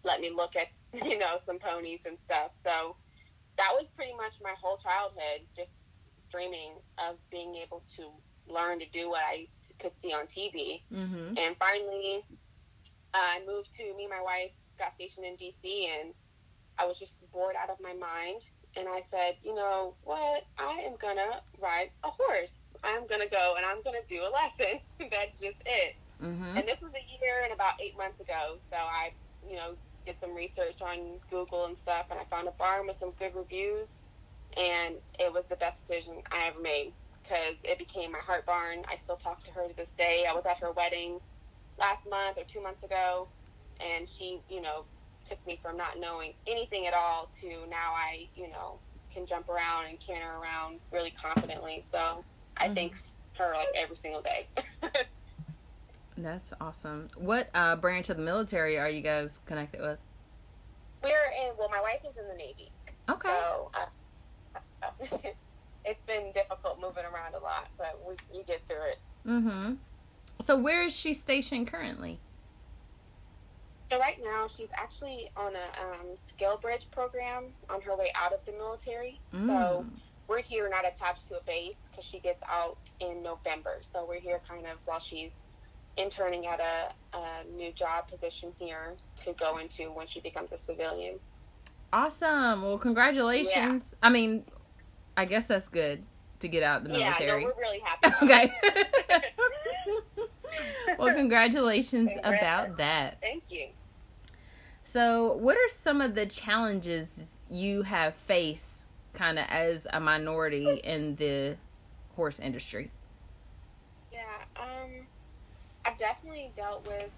let 0.03 0.21
me 0.21 0.29
look 0.29 0.55
at, 0.55 0.67
you 1.05 1.17
know, 1.17 1.39
some 1.45 1.59
ponies 1.59 2.01
and 2.05 2.17
stuff. 2.19 2.55
So 2.63 2.95
that 3.57 3.71
was 3.73 3.87
pretty 3.95 4.13
much 4.13 4.33
my 4.41 4.53
whole 4.59 4.77
childhood, 4.77 5.45
just 5.55 5.71
dreaming 6.31 6.73
of 6.97 7.17
being 7.29 7.55
able 7.55 7.83
to 7.95 8.09
learn 8.47 8.79
to 8.79 8.85
do 8.91 9.09
what 9.09 9.21
I 9.23 9.47
could 9.79 9.91
see 10.01 10.13
on 10.13 10.27
TV. 10.27 10.81
mm-hmm. 10.91 11.37
And 11.37 11.55
finally, 11.59 12.25
uh, 13.13 13.17
I 13.17 13.41
moved 13.45 13.69
to 13.77 13.83
me 13.95 14.05
and 14.05 14.09
my 14.09 14.21
wife 14.21 14.51
got 14.79 14.95
stationed 14.95 15.25
in 15.25 15.35
DC, 15.35 15.87
and 15.87 16.13
I 16.77 16.85
was 16.85 16.97
just 16.99 17.29
bored 17.31 17.55
out 17.61 17.69
of 17.69 17.77
my 17.81 17.93
mind. 17.93 18.41
And 18.75 18.87
I 18.89 19.01
said, 19.11 19.35
you 19.43 19.53
know 19.53 19.93
what? 20.03 20.43
I 20.57 20.81
am 20.85 20.95
gonna 20.99 21.41
ride 21.61 21.91
a 22.03 22.09
horse. 22.09 22.55
I'm 22.83 23.07
gonna 23.07 23.29
go 23.29 23.55
and 23.55 23.65
I'm 23.65 23.83
gonna 23.83 24.05
do 24.09 24.21
a 24.21 24.31
lesson. 24.33 24.81
That's 24.99 25.37
just 25.39 25.61
it. 25.65 25.95
Mm-hmm. 26.21 26.57
And 26.57 26.67
this 26.67 26.81
was 26.81 26.91
a 26.91 27.05
year 27.21 27.43
and 27.43 27.53
about 27.53 27.73
eight 27.79 27.97
months 27.97 28.19
ago. 28.19 28.57
So 28.71 28.77
I, 28.77 29.13
you 29.47 29.57
know, 29.57 29.75
did 30.05 30.15
some 30.19 30.35
research 30.35 30.81
on 30.81 31.19
Google 31.29 31.65
and 31.65 31.77
stuff, 31.77 32.07
and 32.09 32.19
I 32.19 32.23
found 32.25 32.47
a 32.47 32.51
barn 32.51 32.87
with 32.87 32.97
some 32.97 33.11
good 33.19 33.31
reviews, 33.35 33.87
and 34.57 34.95
it 35.19 35.31
was 35.31 35.43
the 35.49 35.55
best 35.55 35.79
decision 35.79 36.15
I 36.31 36.47
ever 36.47 36.59
made 36.61 36.93
because 37.21 37.55
it 37.63 37.79
became 37.79 38.11
my 38.11 38.19
heart 38.19 38.45
barn. 38.45 38.83
I 38.91 38.97
still 38.97 39.15
talk 39.15 39.43
to 39.45 39.51
her 39.51 39.67
to 39.67 39.75
this 39.75 39.91
day. 39.97 40.25
I 40.29 40.33
was 40.33 40.45
at 40.45 40.57
her 40.59 40.71
wedding 40.71 41.19
last 41.79 42.07
month 42.09 42.37
or 42.37 42.43
two 42.43 42.61
months 42.61 42.83
ago, 42.83 43.27
and 43.79 44.07
she, 44.07 44.41
you 44.49 44.61
know, 44.61 44.85
took 45.27 45.45
me 45.47 45.59
from 45.61 45.77
not 45.77 45.99
knowing 45.99 46.33
anything 46.47 46.87
at 46.87 46.93
all 46.93 47.29
to 47.41 47.47
now 47.69 47.93
I, 47.93 48.27
you 48.35 48.49
know, 48.49 48.79
can 49.13 49.25
jump 49.25 49.47
around 49.49 49.85
and 49.85 49.99
canter 49.99 50.31
around 50.41 50.79
really 50.91 51.11
confidently. 51.11 51.83
So 51.89 52.23
I 52.57 52.67
Mhm. 52.69 52.75
thank 52.75 52.93
her 53.37 53.53
like 53.55 53.67
every 53.75 53.95
single 53.95 54.21
day. 54.21 54.47
That's 56.17 56.53
awesome. 56.61 57.07
What 57.17 57.49
uh, 57.53 57.75
branch 57.75 58.09
of 58.09 58.17
the 58.17 58.23
military 58.23 58.77
are 58.77 58.89
you 58.89 59.01
guys 59.01 59.39
connected 59.45 59.81
with? 59.81 59.99
We're 61.03 61.31
in. 61.41 61.51
Well, 61.57 61.69
my 61.69 61.81
wife 61.81 62.01
is 62.09 62.15
in 62.17 62.27
the 62.27 62.35
Navy, 62.35 62.71
Okay. 63.09 63.29
so 63.29 63.71
uh, 63.73 64.89
it's 65.85 65.99
been 66.05 66.31
difficult 66.33 66.79
moving 66.79 67.03
around 67.03 67.33
a 67.35 67.39
lot, 67.39 67.67
but 67.77 67.99
we 68.07 68.15
you 68.37 68.43
get 68.43 68.61
through 68.67 68.83
it. 68.91 68.99
Mm-hmm. 69.27 69.73
So 70.41 70.57
where 70.57 70.83
is 70.83 70.93
she 70.95 71.13
stationed 71.13 71.67
currently? 71.67 72.19
So 73.93 73.99
right 73.99 74.19
now, 74.23 74.47
she's 74.47 74.69
actually 74.73 75.29
on 75.37 75.53
a 75.55 75.81
um, 75.81 76.07
skill 76.27 76.57
bridge 76.57 76.87
program 76.89 77.45
on 77.69 77.79
her 77.81 77.95
way 77.95 78.11
out 78.15 78.33
of 78.33 78.43
the 78.45 78.51
military. 78.53 79.19
Mm. 79.35 79.45
So 79.45 79.85
we're 80.27 80.41
here 80.41 80.67
not 80.67 80.83
attached 80.83 81.27
to 81.27 81.35
a 81.35 81.43
base 81.43 81.75
because 81.91 82.03
she 82.03 82.19
gets 82.19 82.41
out 82.49 82.77
in 82.99 83.21
November. 83.21 83.81
So 83.91 84.03
we're 84.07 84.19
here 84.19 84.41
kind 84.47 84.65
of 84.65 84.79
while 84.85 84.99
she's 84.99 85.33
interning 85.97 86.47
at 86.47 86.59
a, 86.59 86.91
a 87.15 87.43
new 87.55 87.71
job 87.71 88.07
position 88.07 88.51
here 88.57 88.95
to 89.17 89.33
go 89.33 89.59
into 89.59 89.91
when 89.91 90.07
she 90.07 90.21
becomes 90.21 90.51
a 90.53 90.57
civilian. 90.57 91.19
Awesome. 91.91 92.63
Well, 92.63 92.79
congratulations. 92.79 93.93
I 94.01 94.09
mean, 94.09 94.43
I 95.15 95.25
guess 95.25 95.45
that's 95.45 95.67
good 95.67 96.01
to 96.39 96.47
get 96.47 96.63
out 96.63 96.81
of 96.81 96.87
the 96.91 96.97
Yeah, 96.97 97.09
military. 97.19 97.43
no, 97.43 97.51
we're 97.55 97.61
really 97.61 97.79
happy. 97.79 98.25
okay. 98.25 98.53
well, 100.97 101.13
congratulations 101.13 102.09
Congrats. 102.11 102.41
about 102.41 102.77
that. 102.77 103.19
Thank 103.21 103.43
you. 103.51 103.67
So, 104.93 105.37
what 105.37 105.57
are 105.57 105.69
some 105.69 106.01
of 106.01 106.13
the 106.13 106.27
challenges 106.27 107.15
you 107.49 107.81
have 107.81 108.13
faced 108.13 108.85
kind 109.15 109.39
of 109.39 109.45
as 109.49 109.87
a 109.91 109.99
minority 109.99 110.81
in 110.83 111.15
the 111.15 111.57
horse 112.15 112.37
industry? 112.37 112.91
Yeah, 114.11 114.21
um, 114.55 114.91
I've 115.83 115.97
definitely 115.97 116.51
dealt 116.55 116.85
with, 116.87 117.09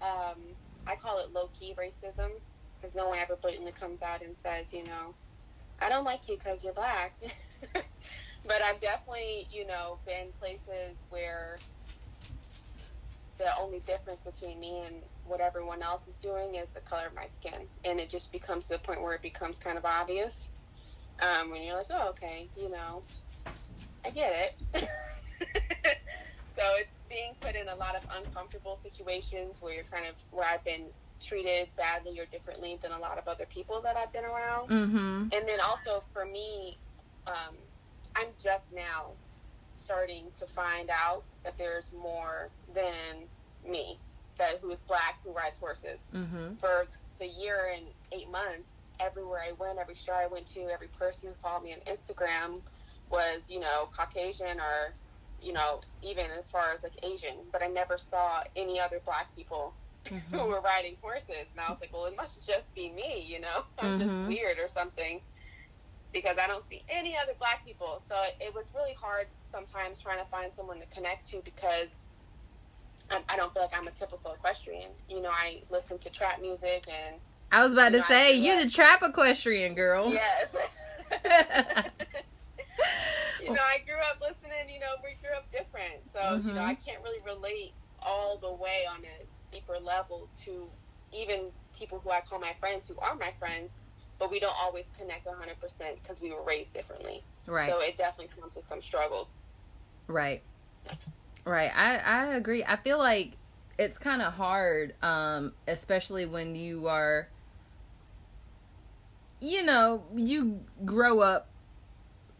um, 0.00 0.40
I 0.86 0.96
call 0.96 1.18
it 1.18 1.34
low 1.34 1.50
key 1.60 1.74
racism 1.78 2.30
because 2.80 2.96
no 2.96 3.10
one 3.10 3.18
ever 3.18 3.36
blatantly 3.36 3.72
comes 3.78 4.00
out 4.00 4.22
and 4.22 4.34
says, 4.42 4.72
you 4.72 4.84
know, 4.84 5.14
I 5.82 5.90
don't 5.90 6.04
like 6.04 6.26
you 6.30 6.38
because 6.38 6.64
you're 6.64 6.72
black. 6.72 7.12
but 7.74 8.62
I've 8.64 8.80
definitely, 8.80 9.46
you 9.52 9.66
know, 9.66 9.98
been 10.06 10.28
places 10.40 10.96
where 11.10 11.58
the 13.36 13.54
only 13.60 13.80
difference 13.80 14.22
between 14.22 14.58
me 14.58 14.80
and 14.86 15.02
what 15.26 15.40
everyone 15.40 15.82
else 15.82 16.02
is 16.08 16.16
doing 16.16 16.54
is 16.54 16.68
the 16.74 16.80
color 16.80 17.06
of 17.06 17.14
my 17.14 17.26
skin. 17.40 17.66
And 17.84 17.98
it 18.00 18.08
just 18.08 18.32
becomes 18.32 18.66
to 18.66 18.74
the 18.74 18.78
point 18.78 19.02
where 19.02 19.14
it 19.14 19.22
becomes 19.22 19.58
kind 19.58 19.78
of 19.78 19.84
obvious. 19.84 20.34
Um, 21.20 21.50
when 21.50 21.62
you're 21.62 21.76
like, 21.76 21.86
oh, 21.90 22.08
okay, 22.10 22.48
you 22.60 22.70
know, 22.70 23.02
I 24.04 24.10
get 24.10 24.54
it. 24.74 24.88
so 26.56 26.62
it's 26.78 26.90
being 27.08 27.32
put 27.40 27.54
in 27.54 27.68
a 27.68 27.74
lot 27.74 27.96
of 27.96 28.02
uncomfortable 28.16 28.78
situations 28.82 29.56
where 29.60 29.72
you're 29.74 29.84
kind 29.84 30.06
of, 30.06 30.14
where 30.30 30.46
I've 30.46 30.64
been 30.64 30.86
treated 31.20 31.68
badly 31.76 32.18
or 32.20 32.26
differently 32.26 32.78
than 32.82 32.92
a 32.92 32.98
lot 32.98 33.18
of 33.18 33.26
other 33.26 33.46
people 33.46 33.80
that 33.82 33.96
I've 33.96 34.12
been 34.12 34.24
around. 34.24 34.68
Mm-hmm. 34.68 35.28
And 35.32 35.48
then 35.48 35.60
also 35.60 36.02
for 36.12 36.26
me, 36.26 36.76
um, 37.26 37.56
I'm 38.14 38.28
just 38.42 38.64
now 38.74 39.12
starting 39.78 40.26
to 40.38 40.46
find 40.46 40.90
out 40.90 41.22
that 41.44 41.56
there's 41.58 41.90
more 41.98 42.48
than 42.74 43.24
me, 43.68 43.98
that 44.38 44.58
who 44.60 44.70
is 44.70 44.78
black, 44.86 45.16
who 45.24 45.32
rides 45.32 45.58
horses. 45.58 45.98
Mm-hmm. 46.14 46.54
For 46.60 46.86
the 47.18 47.26
year 47.26 47.72
and 47.74 47.86
eight 48.12 48.30
months, 48.30 48.68
everywhere 49.00 49.40
I 49.46 49.52
went, 49.58 49.78
every 49.78 49.94
show 49.94 50.12
I 50.12 50.26
went 50.26 50.46
to, 50.48 50.68
every 50.72 50.88
person 50.88 51.28
who 51.28 51.34
followed 51.42 51.64
me 51.64 51.74
on 51.74 51.80
Instagram 51.92 52.62
was, 53.10 53.42
you 53.48 53.60
know, 53.60 53.88
Caucasian 53.96 54.58
or, 54.60 54.94
you 55.40 55.52
know, 55.52 55.80
even 56.02 56.26
as 56.38 56.48
far 56.48 56.72
as 56.72 56.82
like 56.82 56.94
Asian. 57.02 57.36
But 57.52 57.62
I 57.62 57.66
never 57.68 57.98
saw 57.98 58.42
any 58.56 58.80
other 58.80 59.00
black 59.04 59.34
people 59.34 59.74
who 60.30 60.38
Mhm. 60.38 60.48
were 60.48 60.60
riding 60.60 60.96
horses. 61.02 61.46
And 61.52 61.60
I 61.60 61.70
was 61.70 61.78
like, 61.80 61.92
well, 61.92 62.06
it 62.06 62.16
must 62.16 62.44
just 62.46 62.72
be 62.74 62.90
me, 62.90 63.22
you 63.22 63.40
know? 63.40 63.64
I'm 63.78 63.98
Mhm. 63.98 64.00
just 64.00 64.28
weird 64.28 64.58
or 64.58 64.68
something 64.68 65.20
because 66.12 66.38
I 66.38 66.46
don't 66.46 66.64
see 66.68 66.82
any 66.88 67.16
other 67.16 67.34
black 67.38 67.64
people. 67.64 68.02
So 68.08 68.14
it 68.40 68.54
was 68.54 68.66
really 68.74 68.94
hard 68.94 69.26
sometimes 69.52 70.00
trying 70.00 70.18
to 70.18 70.24
find 70.30 70.52
someone 70.56 70.80
to 70.80 70.86
connect 70.86 71.28
to 71.30 71.42
because 71.44 71.88
I, 73.10 73.22
I 73.28 73.36
don't 73.36 73.52
feel 73.52 73.62
like 73.62 73.72
I'm 73.76 73.86
a 73.86 73.92
typical 73.92 74.32
equestrian. 74.32 74.90
You 75.08 75.22
know, 75.22 75.30
I 75.30 75.62
listen 75.70 75.98
to 75.98 76.10
trap 76.10 76.40
music 76.40 76.86
and 76.88 77.16
I 77.52 77.62
was 77.62 77.72
about 77.72 77.90
to 77.92 77.98
No, 77.98 78.04
I 78.04 78.08
say, 78.08 78.36
you're 78.36 78.56
that. 78.56 78.64
the 78.64 78.70
trap 78.70 79.02
equestrian 79.02 79.74
girl. 79.74 80.12
yes. 80.12 80.46
you 83.42 83.52
know, 83.52 83.62
I 83.62 83.78
grew 83.86 84.00
up 84.10 84.18
listening, 84.20 84.68
you 84.72 84.80
know, 84.80 84.98
we 85.02 85.14
grew 85.22 85.36
up 85.36 85.50
different. 85.52 86.02
So, 86.12 86.36
you 86.48 86.54
know, 86.54 86.62
Mhm. 86.62 86.66
I 86.66 86.74
can't 86.74 87.02
really 87.02 87.20
relate 87.24 87.72
all 88.02 88.38
the 88.38 88.52
way 88.52 88.84
on 88.90 89.04
a 89.04 89.26
deeper 89.54 89.78
level 89.78 90.28
to 90.44 90.68
even 91.12 91.52
people 91.78 92.00
who 92.00 92.10
I 92.10 92.20
call 92.20 92.38
my 92.40 92.54
friends 92.58 92.88
who 92.88 92.98
are 92.98 93.14
my 93.14 93.32
friends, 93.38 93.70
but 94.18 94.30
we 94.30 94.40
don't 94.40 94.56
always 94.60 94.84
connect 94.98 95.26
100% 95.26 96.02
because 96.02 96.20
we 96.20 96.32
were 96.32 96.42
raised 96.42 96.72
differently. 96.72 97.22
Right. 97.46 97.70
So 97.70 97.80
it 97.80 97.96
definitely 97.96 98.34
comes 98.38 98.56
with 98.56 98.66
some 98.68 98.82
struggles. 98.82 99.28
Right. 100.08 100.42
Right. 101.46 101.70
I, 101.74 101.96
I 101.98 102.24
agree. 102.34 102.64
I 102.64 102.74
feel 102.76 102.98
like 102.98 103.32
it's 103.78 103.98
kind 103.98 104.20
of 104.20 104.32
hard, 104.32 104.94
um, 105.00 105.52
especially 105.68 106.26
when 106.26 106.56
you 106.56 106.88
are, 106.88 107.28
you 109.40 109.62
know, 109.62 110.02
you 110.14 110.60
grow 110.84 111.20
up 111.20 111.48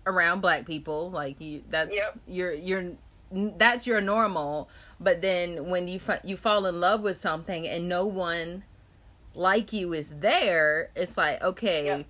around 0.06 0.40
black 0.40 0.66
people. 0.66 1.10
Like 1.10 1.40
you, 1.40 1.62
that's 1.70 1.94
Yep. 1.94 2.18
your, 2.26 2.52
your, 2.52 2.92
that's 3.30 3.86
your 3.86 4.00
normal. 4.00 4.68
But 4.98 5.20
then 5.22 5.68
when 5.70 5.86
you, 5.86 6.00
fa- 6.00 6.20
you 6.24 6.36
fall 6.36 6.66
in 6.66 6.80
love 6.80 7.02
with 7.02 7.16
something 7.16 7.66
and 7.68 7.88
no 7.88 8.06
one 8.06 8.64
like 9.34 9.72
you 9.72 9.92
is 9.92 10.08
there, 10.18 10.90
it's 10.96 11.16
like, 11.16 11.40
okay, 11.42 11.84
Yep. 11.84 12.06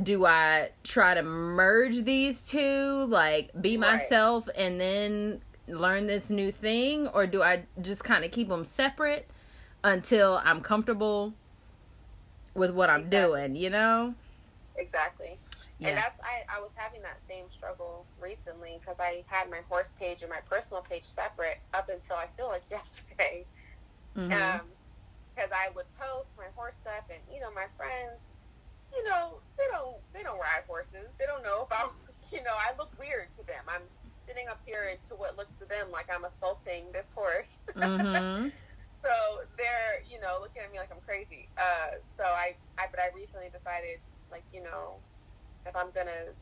do 0.00 0.26
I 0.26 0.70
try 0.84 1.14
to 1.14 1.22
merge 1.22 2.04
these 2.04 2.40
two, 2.40 3.06
like 3.06 3.50
be 3.60 3.76
Right. 3.76 3.92
myself 3.98 4.48
and 4.56 4.80
then 4.80 5.40
learn 5.78 6.06
this 6.06 6.30
new 6.30 6.52
thing, 6.52 7.08
or 7.08 7.26
do 7.26 7.42
I 7.42 7.64
just 7.80 8.04
kind 8.04 8.24
of 8.24 8.30
keep 8.30 8.48
them 8.48 8.64
separate 8.64 9.28
until 9.84 10.40
I'm 10.44 10.60
comfortable 10.60 11.34
with 12.54 12.70
what 12.72 12.90
I'm 12.90 13.04
Exactly. 13.06 13.40
doing, 13.40 13.56
you 13.56 13.70
know? 13.70 14.14
Exactly. 14.76 15.38
Yeah. 15.78 15.88
And 15.88 15.98
that's 15.98 16.20
I, 16.20 16.44
I 16.54 16.60
was 16.60 16.70
having 16.74 17.00
that 17.02 17.18
same 17.28 17.44
struggle 17.50 18.04
recently 18.20 18.78
because 18.80 18.96
I 19.00 19.24
had 19.26 19.48
my 19.50 19.60
horse 19.68 19.88
page 19.98 20.20
and 20.20 20.28
my 20.28 20.40
personal 20.48 20.82
page 20.82 21.04
separate 21.04 21.58
up 21.72 21.88
until 21.88 22.16
I 22.16 22.26
feel 22.36 22.48
like 22.48 22.62
yesterday. 22.70 23.44
Mhm. 24.16 24.32
Um, 24.32 24.66
because 25.34 25.50
I 25.54 25.70
would 25.74 25.86
post 25.96 26.28
my 26.36 26.50
horse 26.56 26.74
stuff, 26.82 27.04
and 27.08 27.20
you 27.32 27.40
know, 27.40 27.50
my 27.54 27.64
friends, 27.78 28.18
you 28.92 29.02
know, 29.08 29.38
they 29.56 29.64
don't 29.72 29.96
they 30.12 30.22
don't 30.22 30.38
ride 30.38 30.64
horses. 30.66 31.08
They 31.18 31.24
don't 31.24 31.42
know 31.42 31.62
about, 31.62 31.94
you 32.32 32.42
know, 32.42 32.52
I 32.52 32.76
look 32.76 32.90
weird 32.98 33.28
to 33.38 33.46
them. 33.46 33.64
I'm 33.68 33.82
sitting 34.30 34.48
up 34.48 34.60
here 34.64 34.88
and 34.90 35.00
to 35.08 35.16
what 35.16 35.36
looks 35.36 35.56
to 35.58 35.66
them 35.66 35.90
like 35.90 36.06
I'm 36.12 36.24
assaulting 36.24 36.92
this 36.92 37.10
horse. 37.14 37.58
Mhm. 37.76 38.52
so 39.04 39.10
they're, 39.58 40.02
you 40.08 40.20
know, 40.20 40.38
looking 40.40 40.62
at 40.64 40.70
me 40.70 40.78
like 40.78 40.92
I'm 40.92 41.00
crazy. 41.00 41.50
Uh, 41.58 41.98
so 42.16 42.24
I, 42.24 42.56
I, 42.78 42.86
but 42.90 43.00
I 43.00 43.10
recently 43.16 43.50
decided, 43.50 44.00
like, 44.30 44.46
you 44.52 44.62
know, 44.62 45.02
if 45.66 45.76
I'm 45.76 45.90
gonna 45.92 46.34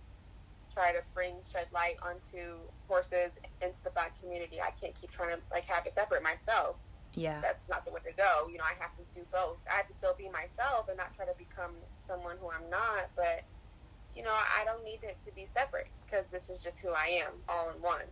try 0.73 0.93
to 0.93 1.03
bring 1.15 1.43
shed 1.43 1.69
light 1.73 1.97
onto 2.03 2.69
horses 2.89 3.33
into 3.63 3.83
the 3.85 3.91
black 3.91 4.19
community, 4.21 4.61
I 4.61 4.71
can't 4.81 4.95
keep 4.95 5.11
trying 5.11 5.37
to 5.37 5.43
like 5.53 5.65
have 5.67 5.87
it 5.87 5.95
separate 5.95 6.23
myself 6.23 6.77
Yeah. 7.15 7.41
that's 7.43 7.69
not 7.69 7.85
the 7.85 7.93
way 7.93 8.01
to 8.07 8.13
go. 8.17 8.49
You 8.49 8.59
know, 8.59 8.65
I 8.65 8.75
have 8.81 8.95
to 8.97 9.05
do 9.15 9.27
both. 9.33 9.61
I 9.71 9.77
have 9.77 9.89
to 9.89 9.95
still 9.95 10.15
be 10.19 10.29
myself 10.31 10.89
and 10.89 10.97
not 10.97 11.15
try 11.15 11.27
to 11.27 11.35
become 11.39 11.85
someone 12.07 12.39
who 12.39 12.51
I'm 12.51 12.71
not. 12.71 13.11
But 13.17 13.49
you 14.19 14.25
know, 14.25 14.33
I 14.33 14.65
don't 14.65 14.85
need 14.85 14.99
it 15.03 15.17
to 15.27 15.33
be 15.33 15.47
separate 15.55 15.87
because 16.05 16.25
this 16.33 16.51
is 16.51 16.61
just 16.61 16.81
who 16.81 16.89
I 16.91 17.23
am, 17.25 17.31
all 17.49 17.71
in 17.75 17.81
one. 17.81 18.03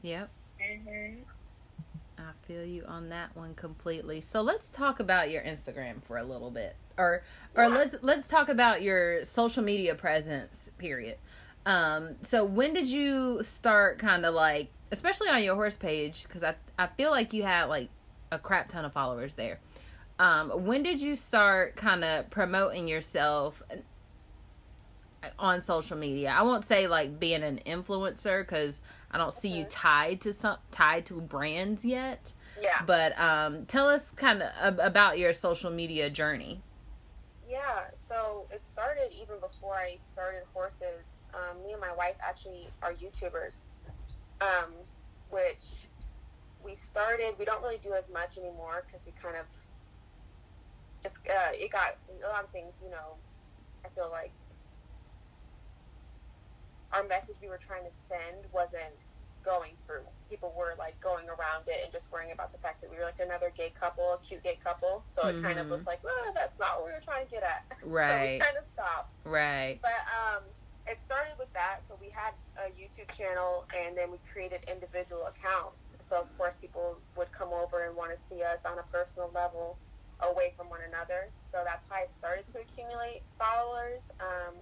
Yep. 0.00 0.30
Mm-hmm. 0.58 1.16
I 2.18 2.32
feel 2.46 2.64
you 2.64 2.84
on 2.88 3.10
that 3.10 3.36
one 3.36 3.54
completely. 3.54 4.20
So 4.22 4.40
let's 4.40 4.68
talk 4.68 5.00
about 5.00 5.30
your 5.30 5.42
Instagram 5.42 6.02
for 6.02 6.16
a 6.16 6.24
little 6.24 6.50
bit, 6.50 6.76
or 6.96 7.22
or 7.54 7.64
Yeah. 7.64 7.68
let's 7.68 7.96
let's 8.02 8.26
talk 8.26 8.48
about 8.48 8.80
your 8.82 9.24
social 9.24 9.62
media 9.62 9.94
presence. 9.94 10.70
Period. 10.78 11.18
Um, 11.66 12.16
so 12.22 12.44
when 12.44 12.72
did 12.72 12.86
you 12.88 13.42
start 13.42 13.98
kind 13.98 14.24
of 14.24 14.34
like, 14.34 14.70
especially 14.92 15.28
on 15.28 15.42
your 15.42 15.54
horse 15.56 15.76
page, 15.76 16.24
because 16.24 16.42
I 16.42 16.54
I 16.78 16.86
feel 16.86 17.10
like 17.10 17.32
you 17.34 17.42
had 17.42 17.64
like 17.64 17.90
a 18.32 18.38
crap 18.38 18.68
ton 18.70 18.84
of 18.86 18.92
followers 18.94 19.34
there. 19.34 19.60
Um, 20.18 20.66
when 20.66 20.82
did 20.82 21.00
you 21.00 21.16
start 21.16 21.76
kind 21.76 22.04
of 22.04 22.28
promoting 22.30 22.86
yourself 22.88 23.62
on 25.38 25.60
social 25.60 25.96
media? 25.96 26.30
I 26.30 26.42
won't 26.42 26.64
say 26.64 26.86
like 26.86 27.18
being 27.18 27.42
an 27.42 27.60
influencer 27.66 28.42
because 28.42 28.80
I 29.10 29.18
don't 29.18 29.32
see 29.32 29.48
you 29.50 29.64
Mhm. 29.64 29.70
tied 29.70 30.20
to 30.22 30.32
some 30.32 30.58
tied 30.70 31.06
to 31.06 31.20
brands 31.20 31.84
yet. 31.84 32.32
Yeah, 32.60 32.82
But 32.84 33.18
um, 33.18 33.64
tell 33.66 33.88
us 33.88 34.10
kind 34.12 34.42
of 34.42 34.78
about 34.78 35.18
your 35.18 35.32
social 35.32 35.70
media 35.70 36.10
journey. 36.10 36.62
yeah. 37.48 37.86
So 38.08 38.46
it 38.50 38.62
started 38.72 39.12
even 39.12 39.40
before 39.40 39.74
I 39.76 39.98
started 40.12 40.42
horses. 40.52 41.04
Um, 41.34 41.62
me 41.64 41.72
and 41.72 41.80
my 41.80 41.92
wife 41.94 42.16
actually 42.20 42.68
are 42.82 42.92
YouTubers, 42.94 43.64
um, 44.40 44.72
which 45.30 45.88
we 46.62 46.74
started. 46.74 47.34
We 47.38 47.44
don't 47.44 47.62
really 47.62 47.78
do 47.78 47.94
as 47.94 48.04
much 48.12 48.36
anymore 48.36 48.84
because 48.86 49.04
we 49.06 49.12
kind 49.12 49.36
of 49.36 49.46
just 51.02 51.16
uh, 51.28 51.50
it 51.52 51.70
got 51.70 51.96
a 52.24 52.28
lot 52.28 52.44
of 52.44 52.50
things. 52.50 52.72
You 52.84 52.90
know, 52.90 53.16
I 53.84 53.88
feel 53.94 54.10
like 54.10 54.32
our 56.92 57.06
message 57.06 57.36
we 57.40 57.48
were 57.48 57.60
trying 57.60 57.84
to 57.84 57.94
send 58.08 58.46
wasn't 58.52 59.04
going 59.42 59.72
through. 59.86 60.04
People 60.28 60.52
were 60.52 60.76
like 60.76 61.00
going 61.00 61.24
around 61.28 61.64
it 61.66 61.80
and 61.82 61.88
just 61.92 62.12
worrying 62.12 62.32
about 62.32 62.52
the 62.52 62.60
fact 62.60 62.82
that 62.84 62.90
we 62.92 62.98
were 63.00 63.08
like 63.08 63.20
another 63.24 63.48
gay 63.56 63.72
couple, 63.72 64.04
a 64.12 64.18
cute 64.20 64.42
gay 64.44 64.58
couple. 64.60 65.04
So 65.08 65.28
it 65.28 65.40
kind 65.40 65.58
of 65.58 65.66
Mhm. 65.66 65.80
was 65.80 65.86
like, 65.86 66.04
well, 66.04 66.32
that's 66.34 66.58
not 66.58 66.76
what 66.76 66.86
we 66.86 66.92
were 66.92 67.00
trying 67.00 67.24
to 67.24 67.30
get 67.30 67.42
at. 67.42 67.64
Right. 67.82 68.10
so 68.10 68.20
we 68.20 68.38
kind 68.40 68.58
of 68.58 68.66
stopped. 68.74 69.16
Right. 69.24 69.80
But 69.80 70.02
um, 70.12 70.42
it 70.86 70.98
started 71.06 71.38
with 71.38 71.48
that. 71.54 71.80
So 71.88 71.96
we 72.00 72.10
had 72.10 72.34
a 72.60 72.68
YouTube 72.76 73.08
channel, 73.16 73.64
and 73.72 73.96
then 73.96 74.10
we 74.12 74.18
created 74.30 74.60
individual 74.68 75.24
accounts. 75.26 75.78
So 76.04 76.20
of 76.20 76.28
course, 76.36 76.56
people 76.60 77.00
would 77.16 77.32
come 77.32 77.52
over 77.52 77.86
and 77.86 77.96
want 77.96 78.12
to 78.12 78.18
see 78.28 78.42
us 78.42 78.60
on 78.66 78.78
a 78.78 78.82
personal 78.92 79.30
level, 79.32 79.78
away 80.20 80.52
from 80.56 80.68
one 80.68 80.80
another. 80.84 81.32
So 81.52 81.62
that's 81.64 81.88
how 81.88 81.96
I 81.96 82.06
started 82.18 82.44
to 82.52 82.60
accumulate 82.60 83.24
followers. 83.38 84.04
Um, 84.20 84.60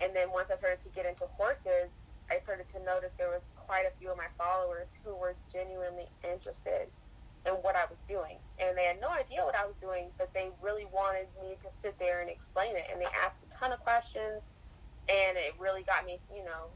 and 0.00 0.16
then 0.16 0.32
once 0.32 0.50
I 0.50 0.56
started 0.56 0.80
to 0.82 0.90
get 0.90 1.04
into 1.04 1.24
horses, 1.36 1.92
I 2.30 2.38
started 2.38 2.66
to 2.72 2.78
notice 2.84 3.12
there 3.18 3.28
was 3.28 3.52
quite 3.56 3.84
a 3.84 3.92
few 3.98 4.10
of 4.10 4.16
my 4.16 4.30
followers 4.38 4.88
who 5.04 5.14
were 5.16 5.34
genuinely 5.52 6.08
interested 6.24 6.88
in 7.44 7.52
what 7.64 7.74
I 7.74 7.84
was 7.90 7.98
doing. 8.06 8.38
And 8.60 8.76
they 8.76 8.84
had 8.84 9.00
no 9.00 9.10
idea 9.10 9.44
what 9.44 9.56
I 9.56 9.66
was 9.66 9.74
doing, 9.80 10.12
but 10.16 10.32
they 10.32 10.48
really 10.62 10.86
wanted 10.92 11.26
me 11.40 11.56
to 11.64 11.68
sit 11.72 11.98
there 11.98 12.20
and 12.20 12.30
explain 12.30 12.76
it. 12.76 12.86
And 12.92 13.00
they 13.00 13.10
asked 13.18 13.42
a 13.44 13.50
ton 13.52 13.72
of 13.72 13.80
questions, 13.80 14.46
and 15.08 15.36
it 15.36 15.58
really 15.58 15.82
got 15.82 16.06
me, 16.06 16.20
you 16.30 16.44
know, 16.44 16.70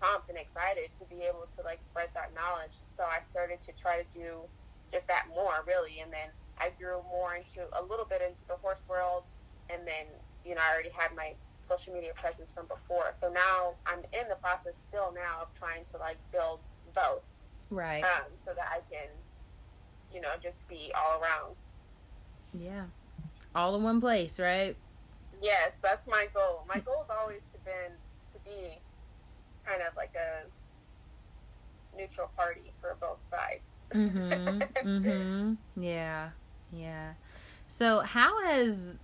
pumped 0.00 0.28
and 0.28 0.38
excited 0.38 0.88
to 0.98 1.04
be 1.06 1.22
able 1.22 1.46
to 1.56 1.60
like 1.62 1.80
spread 1.80 2.08
that 2.16 2.32
knowledge. 2.34 2.74
So 2.96 3.04
I 3.04 3.20
started 3.30 3.60
to 3.68 3.72
try 3.76 4.00
to 4.00 4.06
do 4.12 4.42
just 4.90 5.06
that 5.08 5.28
more, 5.30 5.62
really. 5.68 6.00
And 6.00 6.10
then 6.10 6.32
I 6.58 6.72
grew 6.80 7.04
more 7.08 7.36
into 7.36 7.68
a 7.78 7.82
little 7.84 8.08
bit 8.08 8.24
into 8.24 8.42
the 8.48 8.56
horse 8.58 8.82
world, 8.88 9.22
and 9.68 9.86
then 9.86 10.08
you 10.44 10.56
know 10.56 10.64
I 10.64 10.72
already 10.72 10.92
had 10.92 11.14
my 11.14 11.36
social 11.70 11.94
media 11.94 12.10
presence 12.16 12.50
from 12.52 12.66
before. 12.66 13.12
So 13.18 13.28
now 13.32 13.74
I'm 13.86 14.00
in 14.12 14.28
the 14.28 14.34
process 14.42 14.74
still 14.88 15.12
now 15.14 15.42
of 15.42 15.48
trying 15.58 15.84
to 15.92 15.98
like 15.98 16.16
build 16.32 16.58
both, 16.94 17.22
Right. 17.70 18.02
um, 18.02 18.26
so 18.44 18.52
that 18.56 18.66
I 18.70 18.80
can, 18.90 19.08
you 20.12 20.20
know, 20.20 20.30
just 20.42 20.56
be 20.68 20.92
all 20.96 21.20
around. 21.20 21.54
Yeah. 22.58 22.84
All 23.54 23.76
in 23.76 23.82
one 23.82 24.00
place, 24.00 24.40
right? 24.40 24.76
Yes, 25.42 25.72
that's 25.82 26.06
my 26.08 26.26
goal. 26.34 26.64
My 26.68 26.80
goal 26.80 27.04
has 27.08 27.16
always 27.20 27.40
been 27.64 27.92
to 28.34 28.38
be 28.44 28.78
kind 29.64 29.82
of 29.82 29.94
like 29.96 30.12
a 30.16 30.46
neutral 31.96 32.30
party 32.36 32.72
for 32.80 32.96
both 33.00 33.18
sides. 33.30 33.62
Mhm. 33.92 34.66
mhm. 34.84 35.56
Yeah. 35.76 36.30
Yeah. 36.72 37.14
So, 37.68 38.00
how 38.00 38.44
has 38.44 38.94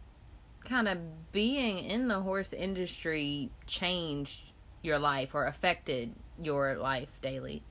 kind 0.67 0.89
of 0.89 0.99
being 1.33 1.79
in 1.79 2.09
the 2.09 2.21
horse 2.21 2.53
industry 2.53 3.51
changed 3.67 4.53
your 4.83 4.99
life 4.99 5.35
or 5.35 5.47
affected 5.47 6.13
your 6.43 6.77
life 6.77 7.09
daily? 7.23 7.63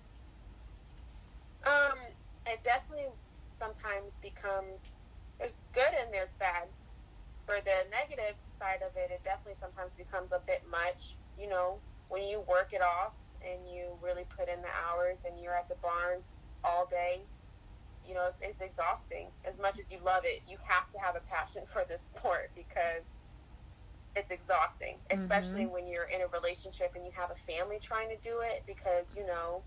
Um, 1.66 1.98
it 2.46 2.64
definitely 2.64 3.08
sometimes 3.60 4.12
becomes 4.22 4.82
there's 5.40 5.54
good 5.74 5.94
and 6.02 6.14
there's 6.14 6.34
bad. 6.40 6.68
For 7.46 7.56
the 7.62 7.86
negative 7.92 8.36
side 8.60 8.82
of 8.82 8.96
it, 8.96 9.12
it 9.12 9.22
definitely 9.24 9.60
sometimes 9.60 9.92
becomes 9.98 10.32
a 10.32 10.40
bit 10.48 10.64
much. 10.72 11.16
You 11.40 11.50
know, 11.50 11.78
when 12.10 12.24
you 12.24 12.42
work 12.48 12.70
it 12.72 12.82
off 12.82 13.14
and 13.44 13.60
you 13.70 13.94
really 14.02 14.26
put 14.38 14.50
in 14.50 14.62
the 14.62 14.74
hours 14.88 15.18
and 15.28 15.40
you're 15.40 15.54
at 15.54 15.70
the 15.70 15.76
barn 15.82 16.24
all 16.64 16.88
day, 16.90 17.22
you 18.08 18.14
know, 18.14 18.28
it's, 18.28 18.38
it's 18.42 18.62
exhausting. 18.62 19.28
As 19.46 19.58
much 19.60 19.80
as 19.80 19.86
you 19.92 20.00
love 20.04 20.24
it, 20.26 20.42
you 20.48 20.58
have 20.64 20.92
to 20.94 21.00
have 21.00 21.16
a 21.16 21.22
passion 21.22 21.64
for 21.74 21.84
this 21.88 22.02
sport 22.02 22.52
because 22.56 23.04
it's 24.16 24.32
exhausting, 24.32 24.98
mm-hmm. 25.10 25.22
especially 25.22 25.66
when 25.66 25.88
you're 25.88 26.06
in 26.06 26.22
a 26.22 26.28
relationship 26.28 26.92
and 26.96 27.06
you 27.06 27.12
have 27.12 27.32
a 27.32 27.36
family 27.52 27.80
trying 27.82 28.10
to 28.10 28.18
do 28.18 28.40
it 28.42 28.64
because, 28.66 29.06
you 29.16 29.26
know, 29.26 29.64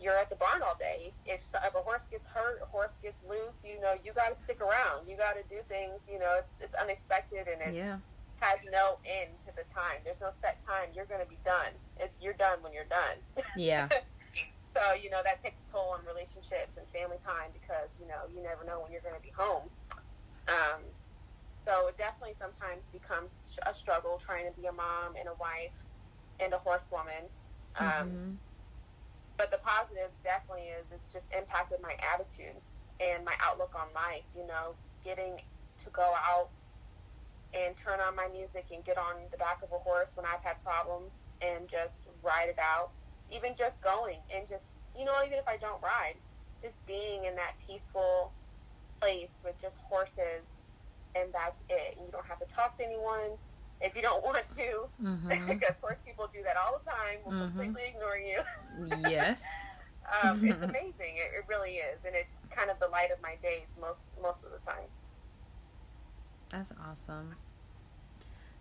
you're 0.00 0.16
at 0.16 0.28
the 0.28 0.36
barn 0.36 0.60
all 0.62 0.76
day. 0.78 1.12
If, 1.24 1.40
if 1.54 1.74
a 1.74 1.78
horse 1.78 2.04
gets 2.10 2.26
hurt, 2.26 2.60
a 2.62 2.66
horse 2.66 2.92
gets 3.02 3.16
loose, 3.28 3.64
you 3.64 3.80
know, 3.80 3.94
you 4.04 4.12
got 4.12 4.28
to 4.36 4.42
stick 4.44 4.60
around. 4.60 5.08
You 5.08 5.16
got 5.16 5.36
to 5.36 5.42
do 5.48 5.62
things, 5.68 6.00
you 6.10 6.18
know, 6.18 6.36
it's, 6.38 6.52
it's 6.60 6.74
unexpected 6.74 7.46
and 7.48 7.62
it 7.62 7.74
Yeah. 7.74 7.98
has 8.40 8.58
no 8.70 8.98
end 9.06 9.30
to 9.46 9.52
the 9.56 9.64
time. 9.72 10.00
There's 10.04 10.20
no 10.20 10.30
set 10.42 10.58
time. 10.66 10.90
You're 10.94 11.06
going 11.06 11.22
to 11.22 11.28
be 11.28 11.38
done. 11.44 11.72
It's 11.98 12.20
you're 12.20 12.34
done 12.34 12.62
when 12.62 12.72
you're 12.72 12.84
done. 12.90 13.18
Yeah. 13.56 13.88
so, 14.76 14.94
you 14.94 15.10
know, 15.10 15.22
that 15.24 15.42
takes 15.42 15.60
a 15.62 15.64
toll 15.66 15.94
on 15.94 16.06
relationships 16.06 16.76
and 16.76 16.88
family 16.88 17.18
time 17.18 17.52
because, 17.52 17.90
you 17.98 18.06
know, 18.06 18.26
you 18.28 18.42
never 18.42 18.64
know 18.64 18.82
when 18.82 18.92
you're 18.92 19.02
going 19.02 19.16
to 19.16 19.22
be 19.22 19.32
home. 19.36 19.70
Um, 20.48 20.94
so 21.66 21.88
it 21.88 21.98
definitely 21.98 22.34
sometimes 22.38 22.84
becomes 22.92 23.34
a 23.66 23.74
struggle 23.74 24.18
trying 24.18 24.46
to 24.52 24.54
be 24.60 24.66
a 24.66 24.72
mom 24.72 25.16
and 25.16 25.28
a 25.28 25.34
wife 25.34 25.86
and 26.40 26.54
a 26.54 26.58
horsewoman. 26.58 27.30
Um, 27.76 28.08
Mhm. 28.08 28.40
but 29.38 29.50
the 29.52 29.58
positive 29.58 30.12
definitely 30.24 30.68
is 30.68 30.86
it's 30.92 31.12
just 31.12 31.26
impacted 31.36 31.80
my 31.82 31.96
attitude 32.14 32.62
and 33.00 33.24
my 33.24 33.36
outlook 33.42 33.74
on 33.76 33.92
life 33.94 34.24
you 34.34 34.46
know 34.46 34.78
getting 35.02 35.38
to 35.78 35.90
go 35.90 36.14
out 36.26 36.52
and 37.54 37.76
turn 37.76 38.00
on 38.00 38.16
my 38.16 38.28
music 38.28 38.68
and 38.72 38.84
get 38.84 38.98
on 38.98 39.28
the 39.30 39.38
back 39.38 39.62
of 39.62 39.72
a 39.72 39.78
horse 39.78 40.16
when 40.16 40.26
i've 40.26 40.42
had 40.42 40.62
problems 40.62 41.12
and 41.40 41.68
just 41.68 42.08
ride 42.22 42.48
it 42.50 42.58
out 42.60 42.94
even 43.30 43.54
just 43.56 43.80
going 43.82 44.18
and 44.34 44.46
just 44.48 44.64
you 44.96 45.04
know 45.04 45.14
even 45.24 45.38
if 45.38 45.46
i 45.48 45.56
don't 45.56 45.82
ride 45.82 46.16
just 46.62 46.84
being 46.86 47.24
in 47.24 47.34
that 47.36 47.52
peaceful 47.64 48.32
place 49.00 49.30
with 49.44 49.54
just 49.60 49.78
horses 49.88 50.46
and 51.14 51.32
that's 51.32 51.62
it 51.68 51.96
you 51.98 52.08
don't 52.12 52.26
have 52.26 52.38
to 52.38 52.46
talk 52.46 52.76
to 52.78 52.84
anyone 52.84 53.36
if 53.80 53.94
you 53.94 54.02
don't 54.02 54.24
want 54.28 54.42
to 54.56 54.88
Mhm. 55.02 55.48
because 55.48 55.74
horse 55.82 55.98
people 56.06 56.28
do 56.32 56.40
that 56.44 56.56
all 56.56 56.78
the 56.78 56.86
time 56.90 57.18
will 57.24 57.32
Mhm. 57.32 57.54
completely 57.54 57.82
ignore 57.94 58.16
you 58.16 58.40
yes. 59.10 59.44
um, 60.06 60.38
it's 60.44 60.62
amazing. 60.62 61.18
It, 61.18 61.34
it 61.34 61.44
really 61.48 61.82
is, 61.82 61.98
and 62.06 62.14
it's 62.14 62.40
kind 62.54 62.70
of 62.70 62.78
the 62.78 62.86
light 62.86 63.10
of 63.10 63.18
my 63.22 63.34
days 63.42 63.66
most 63.80 64.00
most 64.22 64.38
of 64.44 64.50
the 64.52 64.62
time. 64.64 64.86
That's 66.50 66.70
awesome. 66.80 67.34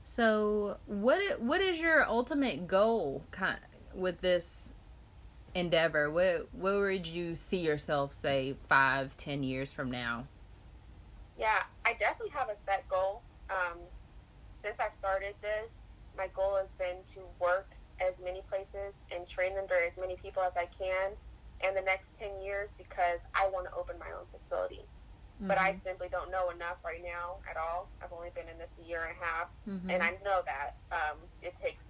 So, 0.03 0.79
what 0.85 1.39
what 1.41 1.61
is 1.61 1.79
your 1.79 2.03
ultimate 2.07 2.67
goal 2.67 3.25
kind 3.31 3.59
with 3.95 4.21
this 4.21 4.73
endeavor? 5.53 6.09
What 6.11 6.47
where 6.53 6.79
would 6.81 7.07
you 7.07 7.33
see 7.35 7.57
yourself 7.59 8.13
say 8.13 8.55
five, 8.67 9.15
ten 9.17 9.43
years 9.43 9.71
from 9.71 9.89
now? 9.89 10.27
Yeah, 11.37 11.63
I 11.85 11.93
definitely 11.93 12.29
have 12.31 12.49
a 12.49 12.55
set 12.65 12.87
goal. 12.89 13.21
Um, 13.49 13.79
since 14.63 14.75
I 14.79 14.89
started 14.89 15.35
this, 15.41 15.69
my 16.17 16.27
goal 16.35 16.55
has 16.55 16.67
been 16.77 16.97
to 17.13 17.21
work 17.39 17.67
as 18.01 18.13
many 18.23 18.41
places 18.49 18.93
and 19.11 19.27
train 19.27 19.53
under 19.57 19.75
as 19.75 19.91
many 19.99 20.15
people 20.15 20.41
as 20.43 20.53
I 20.57 20.65
can 20.77 21.11
in 21.67 21.73
the 21.75 21.81
next 21.81 22.07
10 22.19 22.41
years 22.43 22.69
because 22.77 23.19
I 23.33 23.47
want 23.49 23.67
to 23.67 23.73
open 23.75 23.97
my 23.99 24.07
own 24.17 24.25
facility. 24.31 24.81
But 25.41 25.57
I 25.57 25.77
simply 25.83 26.07
don't 26.09 26.31
know 26.31 26.49
enough 26.49 26.77
right 26.85 27.03
now 27.03 27.35
at 27.49 27.57
all. 27.57 27.89
I've 28.01 28.13
only 28.13 28.29
been 28.33 28.47
in 28.47 28.57
this 28.57 28.69
a 28.81 28.87
year 28.87 29.03
and 29.03 29.11
a 29.19 29.25
half. 29.25 29.47
Mhm. 29.67 29.93
and 29.93 30.01
I 30.01 30.11
know 30.23 30.41
that 30.45 30.75
um, 30.91 31.17
it 31.41 31.53
takes, 31.61 31.83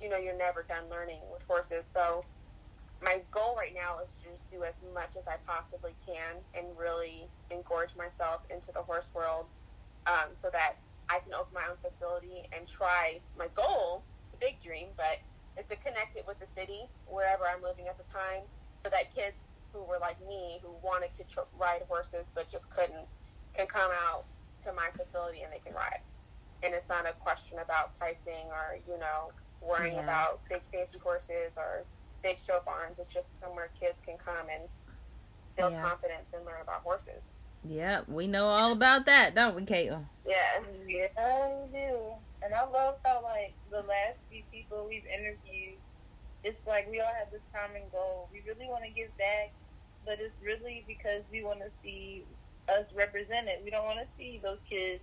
you 0.00 0.08
know, 0.08 0.18
you're 0.18 0.36
never 0.36 0.64
done 0.68 0.90
learning 0.90 1.20
with 1.32 1.42
horses. 1.48 1.86
So 1.94 2.24
my 3.02 3.22
goal 3.32 3.56
right 3.56 3.74
now 3.74 4.00
is 4.02 4.10
to 4.22 4.30
just 4.30 4.50
do 4.50 4.64
as 4.64 4.74
much 4.94 5.16
as 5.16 5.24
I 5.28 5.36
possibly 5.46 5.96
can 6.04 6.40
and 6.54 6.76
really 6.78 7.30
engorge 7.50 7.96
myself 7.96 8.42
into 8.50 8.72
the 8.72 8.82
horse 8.82 9.10
world, 9.14 9.46
um, 10.06 10.36
so 10.36 10.50
that 10.52 10.80
I 11.10 11.20
can 11.20 11.34
open 11.34 11.54
my 11.54 11.66
own 11.68 11.78
facility 11.82 12.48
and 12.56 12.66
try. 12.66 13.20
My 13.36 13.48
goal, 13.54 14.06
it's 14.26 14.34
a 14.36 14.40
big 14.40 14.60
dream, 14.62 14.94
but 14.96 15.20
is 15.58 15.66
to 15.68 15.76
connect 15.76 16.16
it 16.16 16.24
with 16.26 16.38
the 16.40 16.48
city 16.56 16.90
wherever 17.06 17.44
I'm 17.46 17.62
living 17.62 17.86
at 17.88 17.98
the 17.98 18.08
time, 18.10 18.48
so 18.80 18.88
that 18.90 19.14
kids 19.14 19.36
who 19.72 19.84
were 19.84 19.98
like 20.00 20.20
me 20.22 20.60
who 20.62 20.78
wanted 20.82 21.12
to 21.18 21.24
tr- 21.24 21.50
ride 21.58 21.82
horses 21.88 22.26
but 22.34 22.48
just 22.48 22.70
couldn't 22.70 23.08
can 23.54 23.66
come 23.66 23.90
out 24.06 24.26
to 24.62 24.72
my 24.72 24.88
facility 24.96 25.42
and 25.42 25.52
they 25.52 25.58
can 25.58 25.74
ride 25.74 26.02
and 26.62 26.72
it's 26.74 26.88
not 26.88 27.06
a 27.06 27.12
question 27.18 27.58
about 27.58 27.98
pricing 27.98 28.48
or 28.54 28.78
you 28.86 28.98
know 28.98 29.34
worrying 29.64 29.96
Yeah. 29.96 30.04
about 30.04 30.42
big 30.48 30.62
fancy 30.72 30.98
horses 30.98 31.54
or 31.56 31.86
big 32.22 32.38
show 32.38 32.60
barns. 32.64 32.98
It's 32.98 33.12
just 33.12 33.38
somewhere 33.40 33.70
kids 33.78 34.00
can 34.02 34.18
come 34.18 34.48
and 34.50 34.68
build 35.56 35.72
Yeah. 35.72 35.82
confidence 35.82 36.28
and 36.32 36.44
learn 36.44 36.62
about 36.62 36.82
horses. 36.82 37.32
Yeah, 37.62 38.02
we 38.08 38.26
know 38.26 38.46
all 38.46 38.72
about 38.72 39.06
that, 39.06 39.34
don't 39.34 39.54
we, 39.56 39.62
Caitlin? 39.64 40.08
Yeah, 40.24 40.60
Yeah, 40.86 41.64
we 41.64 41.72
do. 41.72 42.16
And 42.42 42.54
I 42.54 42.64
love 42.64 42.96
how 43.04 43.22
like 43.22 43.56
the 43.70 43.82
last 43.82 44.18
few 44.28 44.44
people 44.50 44.86
we've 44.88 45.06
interviewed, 45.06 45.80
it's 46.42 46.60
like 46.66 46.88
we 46.90 47.00
all 47.00 47.12
have 47.14 47.30
this 47.32 47.44
common 47.54 47.88
goal. 47.90 48.28
We 48.32 48.42
really 48.46 48.68
want 48.68 48.84
to 48.84 48.90
give 48.92 49.16
back, 49.16 49.54
but 50.04 50.20
it's 50.20 50.40
really 50.42 50.84
because 50.86 51.24
we 51.30 51.42
want 51.42 51.60
to 51.60 51.72
see 51.82 52.26
us 52.68 52.86
represented. 52.94 53.64
We 53.64 53.70
don't 53.70 53.86
want 53.86 54.00
to 54.00 54.08
see 54.16 54.40
those 54.42 54.60
kids 54.68 55.02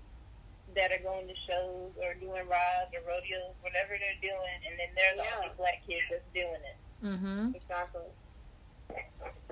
that 0.76 0.92
are 0.92 1.04
going 1.04 1.28
to 1.28 1.36
shows 1.48 1.92
or 2.02 2.14
doing 2.16 2.48
rides 2.48 2.92
or 2.96 3.02
rodeos, 3.08 3.54
whatever 3.62 3.96
they're 4.00 4.22
doing, 4.22 4.58
and 4.68 4.78
then 4.80 4.90
they're 4.96 5.16
the 5.18 5.24
Yeah. 5.24 5.36
only 5.38 5.52
black 5.58 5.82
kids 5.88 6.04
that's 6.10 6.24
doing 6.34 6.62
it. 6.64 6.78
Mm-hmm. 7.06 7.56
exactly. 7.56 8.08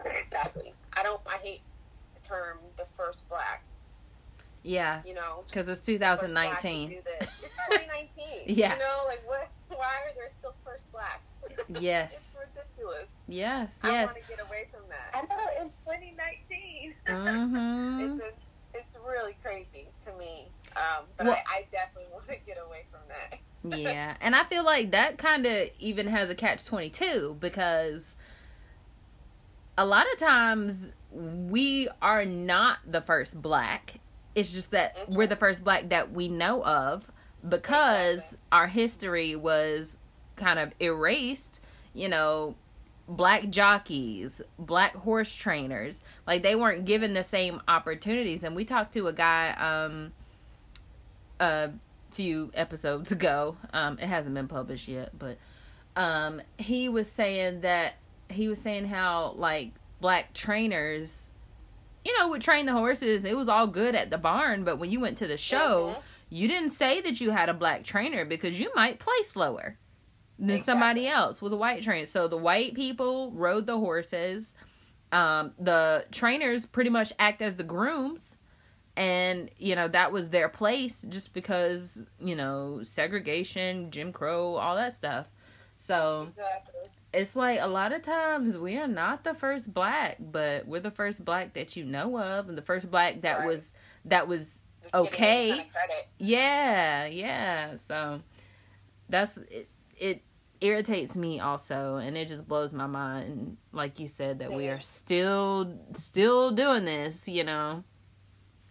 Exactly. 0.06 0.74
I 0.94 1.04
don't. 1.04 1.22
I 1.28 1.38
hate 1.38 1.62
the 2.22 2.28
term 2.28 2.60
"the 2.78 2.86
first 2.98 3.28
black." 3.30 3.64
Yeah, 4.62 5.02
You 5.06 5.14
know, 5.14 5.46
because 5.48 5.70
it's 5.70 5.80
first 5.80 6.00
black 6.00 6.20
2019. 6.20 6.90
do 6.90 6.96
this. 7.06 7.30
It's 7.42 7.56
2019. 7.70 8.26
Yeah. 8.58 8.74
You 8.74 8.80
know, 8.80 9.04
like 9.08 9.26
what? 9.28 9.50
Why 9.70 9.86
are 10.06 10.14
there 10.16 10.30
still 10.40 10.54
first 10.66 10.92
black? 10.92 11.22
Yes. 11.80 12.36
it's 12.36 12.46
ridiculous. 12.56 13.08
Yes. 13.28 13.80
I 13.84 13.92
Yes. 13.92 14.08
want 14.08 14.18
to 14.22 14.30
get 14.36 14.46
away 14.46 14.68
from 14.72 14.82
that. 14.90 15.12
I 15.14 15.22
know 15.34 15.64
in 15.64 15.70
2019. 15.86 16.94
Mm-hmm. 17.08 18.02
It's 18.02 18.22
a, 18.24 18.78
it's 18.78 18.96
really 19.08 19.38
crazy 19.42 19.88
to 20.06 20.14
me. 20.18 20.50
Um, 20.80 21.06
but 21.18 21.26
Well- 21.28 21.36
I, 21.36 21.58
I 21.60 21.66
definitely 21.72 22.10
want 22.14 22.28
to 22.28 22.36
get 22.46 22.58
away 22.66 22.86
from 22.90 23.02
that. 23.10 23.78
yeah, 23.80 24.16
and 24.22 24.36
I 24.36 24.44
feel 24.46 24.64
like 24.64 24.92
that 24.92 25.18
kind 25.18 25.46
of 25.46 25.70
even 25.80 26.08
has 26.08 26.30
a 26.30 26.36
catch 26.36 26.66
22 26.66 27.38
because 27.40 28.16
a 29.78 29.86
lot 29.86 30.06
of 30.12 30.18
times 30.20 30.88
we 31.12 31.88
are 32.02 32.24
not 32.26 32.80
the 32.90 33.02
first 33.02 33.42
black. 33.42 33.96
It's 34.36 34.52
just 34.54 34.72
that 34.72 34.96
Mhm. 34.96 35.10
we're 35.10 35.28
the 35.28 35.36
first 35.36 35.64
black 35.64 35.90
that 35.90 36.12
we 36.12 36.28
know 36.28 36.64
of 36.64 37.12
because 37.48 38.20
Exactly. 38.20 38.38
our 38.52 38.68
history 38.68 39.36
was 39.36 39.98
kind 40.36 40.60
of 40.60 40.74
erased, 40.80 41.62
you 41.94 42.08
know, 42.08 42.56
black 43.08 43.50
jockeys, 43.50 44.42
black 44.60 44.96
horse 44.98 45.34
trainers, 45.34 46.04
like 46.28 46.44
they 46.44 46.56
weren't 46.56 46.86
given 46.86 47.14
the 47.14 47.24
same 47.24 47.62
opportunities 47.68 48.44
and 48.44 48.56
we 48.56 48.64
talked 48.64 48.94
to 48.94 49.08
a 49.08 49.14
guy 49.14 49.50
um 49.54 50.14
a 51.40 51.72
few 52.12 52.52
episodes 52.54 53.12
ago. 53.12 53.58
Um 53.74 53.98
it 54.00 54.08
hasn't 54.08 54.34
been 54.36 54.48
published 54.48 54.88
yet, 54.88 55.18
but 55.18 55.38
um 55.96 56.42
he 56.58 56.90
was 56.90 57.10
saying 57.12 57.62
that 57.62 57.94
he 58.30 58.48
was 58.48 58.60
saying 58.62 58.86
how 58.86 59.34
like 59.36 59.72
black 60.02 60.34
trainers 60.34 61.32
you 62.06 62.18
know 62.18 62.30
would 62.30 62.42
train 62.42 62.66
the 62.66 62.72
horses. 62.74 63.26
It 63.26 63.36
was 63.36 63.50
all 63.50 63.68
good 63.68 63.96
at 63.96 64.10
the 64.10 64.18
barn, 64.18 64.64
but 64.64 64.78
when 64.80 64.90
you 64.90 65.00
went 65.00 65.18
to 65.20 65.28
the 65.28 65.38
show, 65.38 65.96
Mhm. 65.98 66.02
you 66.30 66.48
didn't 66.48 66.70
say 66.70 67.02
that 67.02 67.20
you 67.20 67.32
had 67.32 67.50
a 67.50 67.54
black 67.54 67.84
trainer 67.84 68.24
because 68.26 68.60
you 68.60 68.72
might 68.76 69.00
place 69.00 69.36
lower 69.36 69.78
than 70.38 70.52
Exactly. 70.52 70.72
somebody 70.72 71.08
else 71.08 71.42
with 71.42 71.52
a 71.52 71.58
white 71.58 71.84
trainer. 71.84 72.06
So 72.06 72.28
the 72.30 72.38
white 72.38 72.74
people 72.74 73.32
rode 73.32 73.66
the 73.66 73.78
horses. 73.78 74.54
Um, 75.12 75.54
the 75.60 76.06
trainers 76.12 76.66
pretty 76.66 76.90
much 76.92 77.12
act 77.20 77.42
as 77.42 77.56
the 77.58 77.64
grooms, 77.64 78.29
and 79.00 79.50
you 79.58 79.76
know 79.78 79.88
that 79.88 80.12
was 80.12 80.30
their 80.30 80.50
place 80.50 81.06
just 81.08 81.34
because 81.34 82.06
you 82.20 82.36
know 82.36 82.82
segregation, 82.84 83.92
Jim 83.92 84.12
Crow, 84.12 84.56
all 84.56 84.76
that 84.76 84.94
stuff. 84.96 85.28
So 85.78 86.26
Exactly. 86.28 86.90
it's 87.14 87.34
like 87.36 87.60
a 87.62 87.68
lot 87.68 87.94
of 87.94 88.02
times 88.04 88.58
we 88.58 88.76
are 88.78 88.90
not 88.90 89.24
the 89.24 89.34
first 89.34 89.74
black, 89.74 90.18
but 90.20 90.68
we're 90.68 90.82
the 90.82 90.92
first 90.92 91.24
black 91.24 91.54
that 91.54 91.78
you 91.78 91.86
know 91.86 92.20
of, 92.20 92.50
and 92.50 92.58
the 92.58 92.62
first 92.62 92.92
black 92.92 93.22
that 93.22 93.40
Right. 93.40 93.48
was 93.48 93.74
that 94.06 94.28
was 94.28 94.52
Just 94.84 94.94
Okay. 94.94 95.50
kind 95.52 95.62
of 95.62 96.06
yeah, 96.18 97.06
yeah. 97.06 97.76
So 97.88 98.22
that's 99.08 99.38
it. 99.50 99.70
It 99.98 100.24
irritates 100.60 101.16
me 101.16 101.40
also, 101.40 101.96
and 101.96 102.18
it 102.18 102.28
just 102.28 102.46
blows 102.50 102.74
my 102.74 102.88
mind. 102.88 103.56
Like 103.72 103.98
you 104.02 104.10
said, 104.10 104.40
that 104.40 104.52
we 104.52 104.68
are 104.68 104.82
still 104.82 105.74
still 105.94 106.52
doing 106.52 106.84
this. 106.84 107.30
You 107.30 107.46
know. 107.46 107.86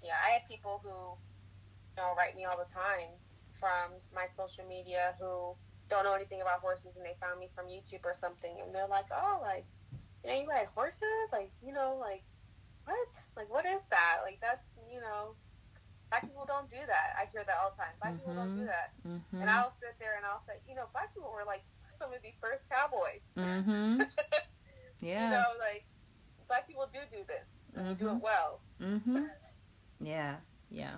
Yeah, 0.09 0.17
I 0.25 0.41
have 0.41 0.49
people 0.49 0.81
who, 0.81 0.89
you 0.89 1.97
know, 2.01 2.17
write 2.17 2.33
me 2.33 2.49
all 2.49 2.57
the 2.57 2.65
time 2.73 3.13
from 3.61 3.93
my 4.17 4.25
social 4.41 4.65
media 4.65 5.13
who 5.21 5.53
don't 5.93 6.05
know 6.09 6.17
anything 6.17 6.41
about 6.41 6.65
horses 6.65 6.97
and 6.97 7.05
they 7.05 7.13
found 7.21 7.37
me 7.37 7.53
from 7.53 7.69
YouTube 7.69 8.01
or 8.09 8.17
something 8.17 8.57
and 8.65 8.73
they're 8.73 8.89
like, 8.89 9.05
oh, 9.13 9.37
like, 9.45 9.69
you 10.25 10.33
know, 10.33 10.37
you 10.41 10.49
ride 10.49 10.73
horses? 10.73 11.29
Like, 11.31 11.53
you 11.61 11.77
know, 11.77 12.01
like, 12.01 12.25
what? 12.89 13.09
Like, 13.37 13.53
what 13.53 13.67
is 13.69 13.85
that? 13.93 14.25
Like, 14.25 14.41
that's, 14.41 14.65
you 14.89 15.01
know, 15.05 15.37
black 16.09 16.25
people 16.25 16.49
don't 16.49 16.71
do 16.73 16.81
that. 16.89 17.13
I 17.21 17.29
hear 17.29 17.45
that 17.45 17.57
all 17.61 17.77
the 17.77 17.85
time. 17.85 17.93
Black 18.01 18.17
people 18.17 18.33
don't 18.33 18.57
do 18.57 18.65
Mhm. 18.65 18.73
that. 18.73 18.89
Mm-hmm. 19.05 19.41
And 19.45 19.51
I'll 19.51 19.77
sit 19.77 19.93
there 20.01 20.17
and 20.17 20.25
I'll 20.25 20.41
say, 20.49 20.57
you 20.65 20.73
know, 20.75 20.89
black 20.97 21.13
people 21.13 21.29
were 21.37 21.45
like 21.45 21.61
some 22.01 22.09
of 22.17 22.23
the 22.25 22.33
first 22.41 22.65
cowboys. 22.73 23.21
mm-hmm. 23.37 24.03
You 25.01 25.15
know, 25.15 25.45
like, 25.61 25.85
black 26.49 26.67
people 26.67 26.89
do 26.93 26.99
do 27.13 27.23
this. 27.29 27.45
And 27.77 27.87
they 27.87 27.95
do 27.95 28.09
it 28.11 28.23
well. 28.25 28.61
Mm-hmm. 28.81 29.29
Yeah. 30.01 30.37
Yeah. 30.71 30.97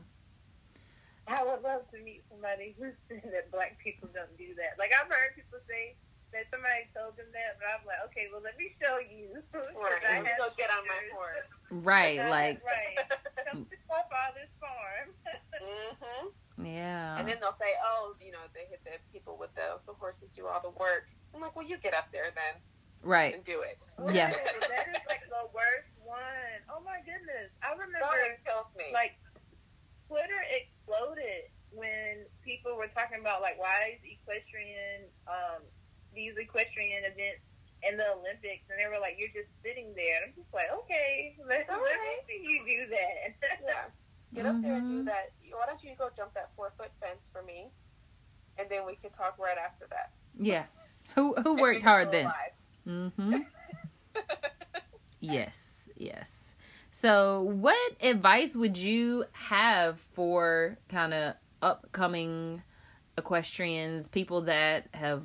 I 1.28 1.44
would 1.46 1.62
love 1.62 1.86
to 1.94 1.98
meet 2.02 2.24
somebody 2.30 2.74
who 2.78 2.90
said 3.08 3.22
that 3.30 3.50
black 3.54 3.78
people 3.78 4.08
don't 4.12 4.34
do 4.36 4.54
that. 4.58 4.74
Like 4.78 4.90
I've 4.90 5.06
heard 5.06 5.34
people 5.38 5.62
say 5.68 5.94
that 6.34 6.46
somebody 6.50 6.86
told 6.94 7.14
them 7.18 7.30
that, 7.34 7.58
but 7.58 7.66
I'm 7.70 7.82
like, 7.86 8.02
okay, 8.10 8.26
well 8.32 8.42
let 8.42 8.58
me 8.58 8.74
show 8.82 8.98
you. 8.98 9.38
Right. 9.80 10.02
I 10.04 10.20
Let 10.20 10.24
me 10.24 10.30
go 10.38 10.48
get 10.58 10.70
on 10.70 10.82
my 10.86 11.02
horse. 11.14 11.48
Right. 11.70 12.18
Like. 12.18 12.60
right. 12.66 12.98
Come 13.46 13.64
to 13.64 13.76
my 13.88 14.02
father's 14.10 14.50
farm. 14.58 15.08
hmm 15.62 16.66
Yeah. 16.66 17.16
And 17.18 17.26
then 17.28 17.38
they'll 17.40 17.56
say, 17.62 17.72
oh, 17.84 18.14
you 18.20 18.30
know, 18.32 18.42
they 18.54 18.66
hit 18.68 18.82
the 18.84 18.98
people 19.12 19.36
with 19.38 19.54
the, 19.54 19.78
the 19.86 19.94
horses 19.94 20.28
do 20.34 20.46
all 20.46 20.60
the 20.60 20.74
work. 20.78 21.06
I'm 21.34 21.40
like, 21.40 21.54
well, 21.54 21.66
you 21.66 21.78
get 21.78 21.94
up 21.94 22.10
there 22.12 22.30
then 22.34 22.60
Right. 23.02 23.34
and 23.34 23.44
do 23.44 23.62
it. 23.62 23.78
Yeah. 24.12 24.30
That 24.30 24.86
is 24.92 25.02
like 25.08 25.24
the 25.30 25.46
worst 25.54 25.88
one. 25.96 25.99
My 25.99 25.99
goodness. 27.11 27.51
I 27.66 27.75
remember 27.75 27.99
Sorry, 28.07 28.38
kills 28.46 28.70
like 28.94 29.18
Twitter 30.07 30.40
exploded 30.55 31.51
when 31.75 32.27
people 32.42 32.75
were 32.79 32.90
talking 32.94 33.18
about 33.23 33.42
like 33.42 33.59
why 33.59 33.94
is 33.94 34.03
equestrian 34.03 35.07
um 35.31 35.62
these 36.14 36.35
equestrian 36.38 37.07
events 37.07 37.46
in 37.87 37.94
the 37.94 38.11
Olympics 38.18 38.66
and 38.70 38.75
they 38.79 38.90
were 38.90 38.99
like 38.99 39.14
you're 39.18 39.31
just 39.31 39.51
sitting 39.62 39.94
there 39.94 40.18
and 40.23 40.31
I'm 40.31 40.35
just 40.35 40.51
like 40.51 40.66
okay 40.85 41.38
let, 41.51 41.66
let 41.70 41.79
me 41.79 42.14
see 42.27 42.42
you 42.42 42.59
do 42.66 42.81
that 42.90 43.38
yeah. 43.66 43.87
Get 44.35 44.46
up 44.46 44.62
there 44.62 44.77
and 44.79 44.87
do 44.87 45.03
Mhm. 45.03 45.07
that. 45.07 45.35
Why 45.51 45.66
don't 45.66 45.83
you 45.83 45.96
go 45.99 46.09
jump 46.16 46.35
that 46.35 46.55
four 46.55 46.73
foot 46.79 46.90
fence 47.03 47.27
for 47.33 47.42
me? 47.42 47.66
And 48.59 48.68
then 48.70 48.87
we 48.87 48.94
can 48.94 49.11
talk 49.11 49.35
right 49.38 49.59
after 49.59 49.87
that. 49.90 50.12
Yeah. 50.38 50.66
Who 51.16 51.35
who 51.42 51.57
worked 51.57 51.83
hard 51.83 52.12
then? 52.12 52.31
Mm-hmm. 52.87 53.38
yes, 55.20 55.88
yes. 55.96 56.49
So, 56.92 57.42
what 57.42 57.92
advice 58.03 58.57
would 58.57 58.76
you 58.76 59.24
have 59.33 60.00
for 60.12 60.76
kind 60.88 61.14
of 61.14 61.35
upcoming 61.62 62.62
equestrians, 63.16 64.09
people 64.09 64.42
that 64.42 64.88
have, 64.92 65.22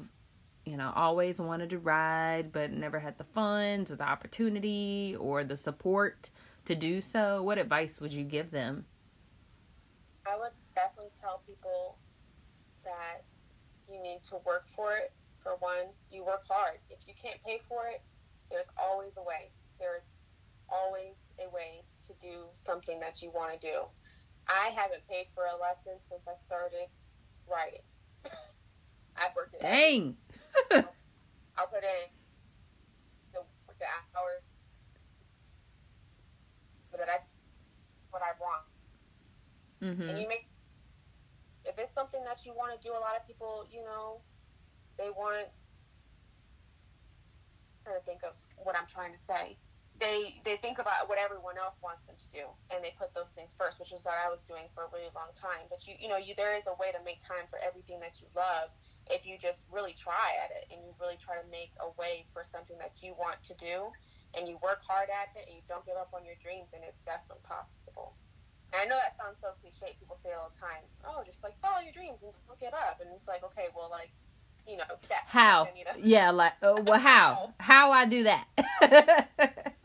you 0.65 0.77
know, 0.77 0.91
always 0.95 1.39
wanted 1.39 1.71
to 1.71 1.79
ride 1.79 2.51
but 2.51 2.71
never 2.71 2.99
had 2.99 3.17
the 3.17 3.23
funds 3.23 3.91
or 3.91 3.95
the 3.95 4.07
opportunity 4.07 5.15
or 5.19 5.43
the 5.43 5.57
support 5.57 6.29
to 6.65 6.75
do 6.75 7.01
so? 7.01 7.41
What 7.41 7.57
advice 7.57 7.99
would 7.99 8.13
you 8.13 8.23
give 8.23 8.51
them? 8.51 8.85
I 10.27 10.37
would 10.37 10.51
definitely 10.75 11.11
tell 11.19 11.41
people 11.47 11.97
that 12.83 13.23
you 13.91 14.01
need 14.01 14.21
to 14.29 14.37
work 14.45 14.65
for 14.75 14.95
it. 14.95 15.11
For 15.41 15.55
one, 15.59 15.93
you 16.11 16.23
work 16.23 16.43
hard. 16.47 16.77
If 16.89 16.99
you 17.07 17.13
can't 17.21 17.41
pay 17.43 17.59
for 17.67 17.87
it, 17.87 18.01
there's 18.49 18.67
always 18.77 19.13
a 19.17 19.23
way. 19.23 19.49
There's 19.79 20.03
always 20.69 21.13
a 21.39 21.49
way 21.53 21.85
to 22.07 22.13
do 22.21 22.47
something 22.63 22.99
that 22.99 23.21
you 23.21 23.31
want 23.31 23.53
to 23.53 23.59
do. 23.59 23.85
I 24.47 24.69
haven't 24.75 25.07
paid 25.09 25.27
for 25.33 25.43
a 25.45 25.57
lesson 25.57 25.99
since 26.09 26.21
I 26.27 26.35
started 26.45 26.87
writing. 27.49 27.83
I've 29.17 29.35
worked 29.35 29.55
it. 29.55 29.61
Dang. 29.61 30.17
I'll 31.57 31.67
put 31.67 31.83
in 31.83 32.03
the, 33.33 33.41
the 33.79 33.87
hours 34.15 34.43
so 36.91 36.97
that 36.97 37.09
I 37.09 37.19
what 38.11 38.21
I 38.21 38.33
want 38.39 38.63
and 40.09 40.17
Mm-hmm. 40.17 40.17
you 40.21 40.27
make 40.27 40.47
if 41.65 41.75
it's 41.77 41.93
something 41.93 42.23
that 42.25 42.45
you 42.45 42.53
want 42.55 42.71
to 42.73 42.87
do 42.87 42.93
a 42.93 43.01
lot 43.01 43.17
of 43.19 43.25
people 43.27 43.65
you 43.71 43.83
know 43.83 44.21
they 44.97 45.09
want 45.09 45.47
I'm 47.85 47.91
trying 47.91 47.99
to 47.99 48.05
think 48.05 48.21
of 48.23 48.33
what 48.57 48.75
i'm 48.75 48.87
trying 48.87 49.13
to 49.13 49.19
say 49.19 49.57
they 49.99 50.35
they 50.43 50.59
think 50.59 50.75
about 50.79 51.07
what 51.07 51.15
everyone 51.15 51.55
else 51.55 51.79
wants 51.79 52.03
them 52.03 52.19
to 52.19 52.29
do 52.35 52.43
and 52.67 52.83
they 52.83 52.91
put 52.99 53.15
those 53.15 53.31
things 53.31 53.55
first 53.55 53.79
which 53.79 53.95
is 53.95 54.03
what 54.03 54.19
i 54.19 54.27
was 54.27 54.43
doing 54.43 54.67
for 54.75 54.83
a 54.83 54.89
really 54.91 55.07
long 55.15 55.31
time 55.31 55.63
but 55.71 55.79
you 55.87 55.95
you 55.99 56.11
know 56.11 56.19
you 56.19 56.35
there 56.35 56.55
is 56.59 56.67
a 56.67 56.75
way 56.75 56.91
to 56.91 56.99
make 57.07 57.23
time 57.23 57.47
for 57.47 57.55
everything 57.63 57.95
that 58.03 58.19
you 58.19 58.27
love 58.35 58.67
if 59.07 59.23
you 59.23 59.39
just 59.39 59.63
really 59.71 59.95
try 59.95 60.35
at 60.43 60.51
it 60.51 60.67
and 60.67 60.83
you 60.83 60.91
really 60.99 61.15
try 61.15 61.39
to 61.39 61.47
make 61.47 61.71
a 61.79 61.89
way 61.95 62.27
for 62.35 62.43
something 62.43 62.75
that 62.75 62.91
you 62.99 63.15
want 63.15 63.39
to 63.39 63.55
do 63.55 63.87
and 64.35 64.51
you 64.51 64.59
work 64.59 64.83
hard 64.83 65.07
at 65.07 65.31
it 65.39 65.47
and 65.47 65.55
you 65.55 65.63
don't 65.71 65.87
give 65.87 65.95
up 65.95 66.11
on 66.11 66.27
your 66.27 66.35
dreams 66.43 66.75
and 66.75 66.83
it's 66.83 66.99
definitely 67.07 67.43
possible 67.47 68.19
and 68.73 68.81
I 68.81 68.85
know 68.91 68.99
that 68.99 69.15
sounds 69.15 69.37
so 69.39 69.55
cliche. 69.61 69.95
People 69.99 70.17
say 70.21 70.29
it 70.29 70.35
all 70.35 70.51
the 70.51 70.59
time. 70.59 70.83
Oh, 71.07 71.23
just 71.23 71.43
like 71.43 71.53
follow 71.61 71.79
your 71.79 71.93
dreams 71.93 72.19
and 72.23 72.33
don't 72.47 72.59
give 72.59 72.73
up. 72.73 72.99
And 72.99 73.07
it's 73.15 73.27
like, 73.27 73.43
okay, 73.45 73.67
well, 73.75 73.87
like, 73.89 74.11
you 74.67 74.75
know, 74.75 74.83
steps. 75.03 75.23
How? 75.27 75.63
And, 75.69 75.77
you 75.77 75.85
know, 75.85 75.91
Yeah, 75.95 76.31
like, 76.31 76.53
uh, 76.61 76.81
well, 76.83 76.99
how? 77.11 77.53
How 77.59 77.91
I 77.91 78.03
do 78.05 78.23
that? 78.23 78.47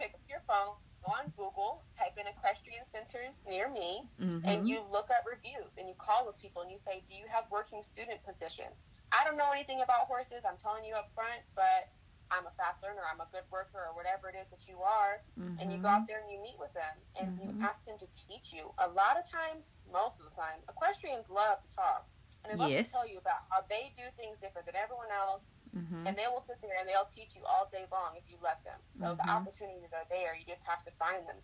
pick 0.00 0.14
up 0.14 0.20
your 0.28 0.39
phone, 0.50 0.74
go 1.06 1.14
on 1.14 1.30
Google, 1.38 1.86
type 1.94 2.18
in 2.18 2.26
equestrian 2.26 2.82
centers 2.90 3.38
near 3.46 3.70
me, 3.70 4.02
and 4.18 4.42
mm-hmm. 4.42 4.66
you 4.66 4.82
look 4.90 5.06
at 5.14 5.22
reviews 5.22 5.70
and 5.78 5.86
you 5.86 5.94
call 5.94 6.26
those 6.26 6.36
people 6.42 6.60
and 6.66 6.70
you 6.70 6.76
say, 6.82 7.06
do 7.06 7.14
you 7.14 7.30
have 7.30 7.46
working 7.54 7.86
student 7.86 8.18
positions? 8.26 8.74
I 9.14 9.22
don't 9.24 9.38
know 9.38 9.50
anything 9.54 9.80
about 9.80 10.10
horses. 10.10 10.42
I'm 10.42 10.58
telling 10.58 10.84
you 10.84 10.94
up 10.98 11.10
front, 11.14 11.40
but 11.54 11.88
I'm 12.30 12.46
a 12.46 12.54
fast 12.54 12.78
learner. 12.82 13.02
I'm 13.10 13.18
a 13.18 13.26
good 13.34 13.42
worker, 13.50 13.82
or 13.90 13.94
whatever 13.94 14.30
it 14.30 14.38
is 14.38 14.46
that 14.54 14.66
you 14.70 14.82
are. 14.82 15.22
and 15.58 15.72
you 15.72 15.78
go 15.82 15.88
out 15.88 16.06
there 16.06 16.20
and 16.22 16.30
you 16.30 16.38
meet 16.42 16.58
with 16.60 16.72
them 16.74 16.94
and 17.18 17.26
Mhm. 17.34 17.42
you 17.42 17.48
ask 17.64 17.82
them 17.86 17.98
to 17.98 18.06
teach 18.06 18.52
you. 18.52 18.70
A 18.78 18.88
lot 18.88 19.16
of 19.18 19.24
times, 19.28 19.70
most 19.90 20.20
of 20.20 20.24
the 20.28 20.34
time, 20.36 20.60
equestrians 20.68 21.28
love 21.30 21.62
to 21.62 21.70
talk. 21.74 22.06
and 22.42 22.52
they 22.52 22.56
love 22.56 22.70
Yes. 22.70 22.86
to 22.88 22.92
tell 22.92 23.06
you 23.06 23.18
about 23.18 23.42
how 23.50 23.60
they 23.68 23.92
do 23.98 24.04
things 24.16 24.38
different 24.40 24.64
than 24.64 24.74
everyone 24.74 25.10
else, 25.10 25.42
hmm 25.74 26.06
and 26.06 26.16
they 26.16 26.26
will 26.26 26.42
sit 26.46 26.56
there 26.62 26.78
and 26.80 26.88
they'll 26.88 27.08
teach 27.14 27.36
you 27.36 27.42
all 27.44 27.68
day 27.70 27.84
long 27.92 28.16
if 28.16 28.24
you 28.28 28.36
let 28.42 28.62
them. 28.64 28.80
So 29.00 29.14
the 29.14 29.22
Mhm. 29.22 29.36
opportunities 29.36 29.92
are 29.92 30.04
there. 30.10 30.34
You 30.34 30.44
just 30.44 30.64
have 30.64 30.84
to 30.84 30.90
find 30.92 31.26
them. 31.28 31.36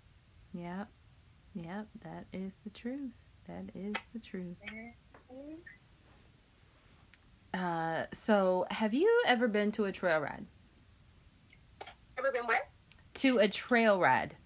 Yep. 0.52 0.88
Yep. 1.54 1.86
That 2.02 2.26
is 2.32 2.54
the 2.64 2.70
truth. 2.70 3.12
That 3.46 3.70
is 3.74 3.94
the 4.12 4.18
truth. 4.18 4.56
Uh, 7.54 8.06
so 8.12 8.66
have 8.70 8.92
you 8.92 9.22
ever 9.26 9.48
been 9.48 9.72
to 9.72 9.84
a 9.84 9.92
trail 9.92 10.20
ride? 10.20 10.46
Ever 12.18 12.32
been 12.32 12.46
where? 12.46 12.68
To 13.14 13.38
a 13.38 13.48
trail 13.48 13.98
ride, 14.00 14.36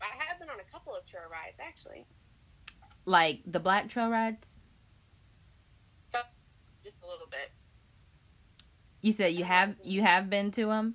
I 0.00 0.06
have 0.18 0.38
been 0.40 0.50
on 0.50 0.58
a 0.58 0.64
couple 0.72 0.94
of 0.94 1.06
trail 1.06 1.22
rides 1.30 1.56
actually. 1.60 2.06
like 3.04 3.40
the 3.46 3.60
black 3.60 3.88
trail 3.88 4.08
rides? 4.10 4.46
You 9.02 9.12
said 9.12 9.34
you 9.34 9.44
have 9.44 9.74
you 9.84 10.00
have 10.02 10.30
been 10.30 10.50
to 10.52 10.66
them. 10.66 10.94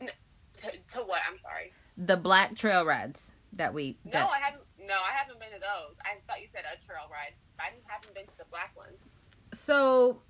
To, 0.00 0.70
to 0.94 0.98
what? 1.00 1.20
I'm 1.28 1.38
sorry. 1.40 1.72
The 1.96 2.16
black 2.16 2.54
trail 2.54 2.84
rides 2.84 3.32
that 3.54 3.74
we. 3.74 3.98
No, 4.04 4.12
That, 4.12 4.30
I 4.30 4.38
haven't. 4.38 4.62
No, 4.86 4.94
I 4.94 5.12
haven't 5.16 5.40
been 5.40 5.50
to 5.50 5.58
those. 5.58 5.96
I 6.04 6.16
thought 6.26 6.40
you 6.40 6.46
said 6.52 6.62
a 6.72 6.84
trail 6.86 7.08
ride. 7.10 7.32
I 7.58 7.70
haven't 7.86 8.14
been 8.14 8.26
to 8.26 8.38
the 8.38 8.44
black 8.50 8.76
ones. 8.76 9.10
so 9.52 10.20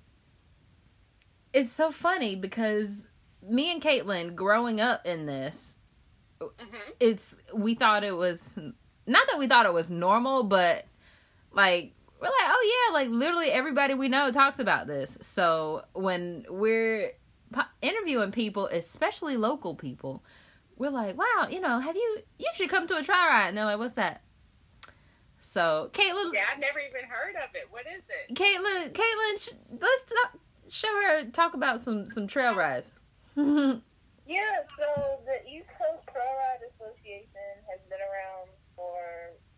it's 1.53 1.71
so 1.71 1.91
funny 1.91 2.35
because 2.35 2.89
me 3.47 3.71
and 3.71 3.81
Caitlin 3.81 4.33
growing 4.35 4.81
up 4.81 5.05
in 5.05 5.25
this, 5.25 5.77
Mm-hmm. 6.41 6.75
it's 6.99 7.35
we 7.53 7.73
thought 7.75 8.03
it 8.03 8.15
was 8.15 8.57
not 9.07 9.27
that 9.29 9.37
we 9.39 9.47
thought 9.47 9.65
it 9.65 9.73
was 9.73 9.89
normal, 9.89 10.43
but 10.43 10.85
like 11.53 11.93
we're 12.23 12.45
like, 12.47 12.49
oh 12.49 12.87
yeah, 12.89 12.93
like 12.93 13.09
literally 13.09 13.49
everybody 13.51 13.93
we 13.93 14.07
know 14.09 14.31
talks 14.31 14.59
about 14.59 14.87
this. 14.87 15.17
So 15.21 15.83
when 15.93 16.45
we're 16.49 17.11
interviewing 17.81 18.31
people, 18.31 18.67
especially 18.67 19.37
local 19.37 19.75
people, 19.75 20.23
we're 20.77 20.89
like, 20.89 21.17
wow, 21.17 21.47
you 21.49 21.59
know, 21.61 21.79
have 21.79 21.95
you 21.95 22.19
you 22.39 22.47
should 22.55 22.69
come 22.69 22.87
to 22.87 22.95
a 22.97 23.03
try 23.03 23.27
ride? 23.27 23.49
And 23.49 23.57
they're 23.57 23.65
like, 23.65 23.79
what's 23.79 23.95
that? 23.95 24.21
So 25.41 25.89
Caitlin, 25.93 26.33
Yeah, 26.33 26.45
I've 26.51 26.59
never 26.59 26.79
even 26.79 27.07
heard 27.07 27.35
of 27.35 27.49
it. 27.53 27.67
What 27.69 27.85
is 27.85 28.01
it? 28.09 28.33
Caitlin, 28.35 28.91
Caitlin, 28.91 29.37
sh- 29.39 29.53
let's 29.79 30.03
talk, 30.03 30.39
show 30.69 30.87
her 30.87 31.25
talk 31.25 31.53
about 31.53 31.81
some 31.81 32.09
some 32.09 32.27
trail 32.27 32.55
rides. 32.55 32.91
Yeah, 34.25 34.63
so 34.79 35.19
the 35.25 35.43
East 35.51 35.67
Coast 35.77 36.07
Trail 36.07 36.23
Ride 36.39 36.63
Association 36.71 37.59
has 37.69 37.81
been 37.89 37.99
around 37.99 38.47
for 38.73 38.95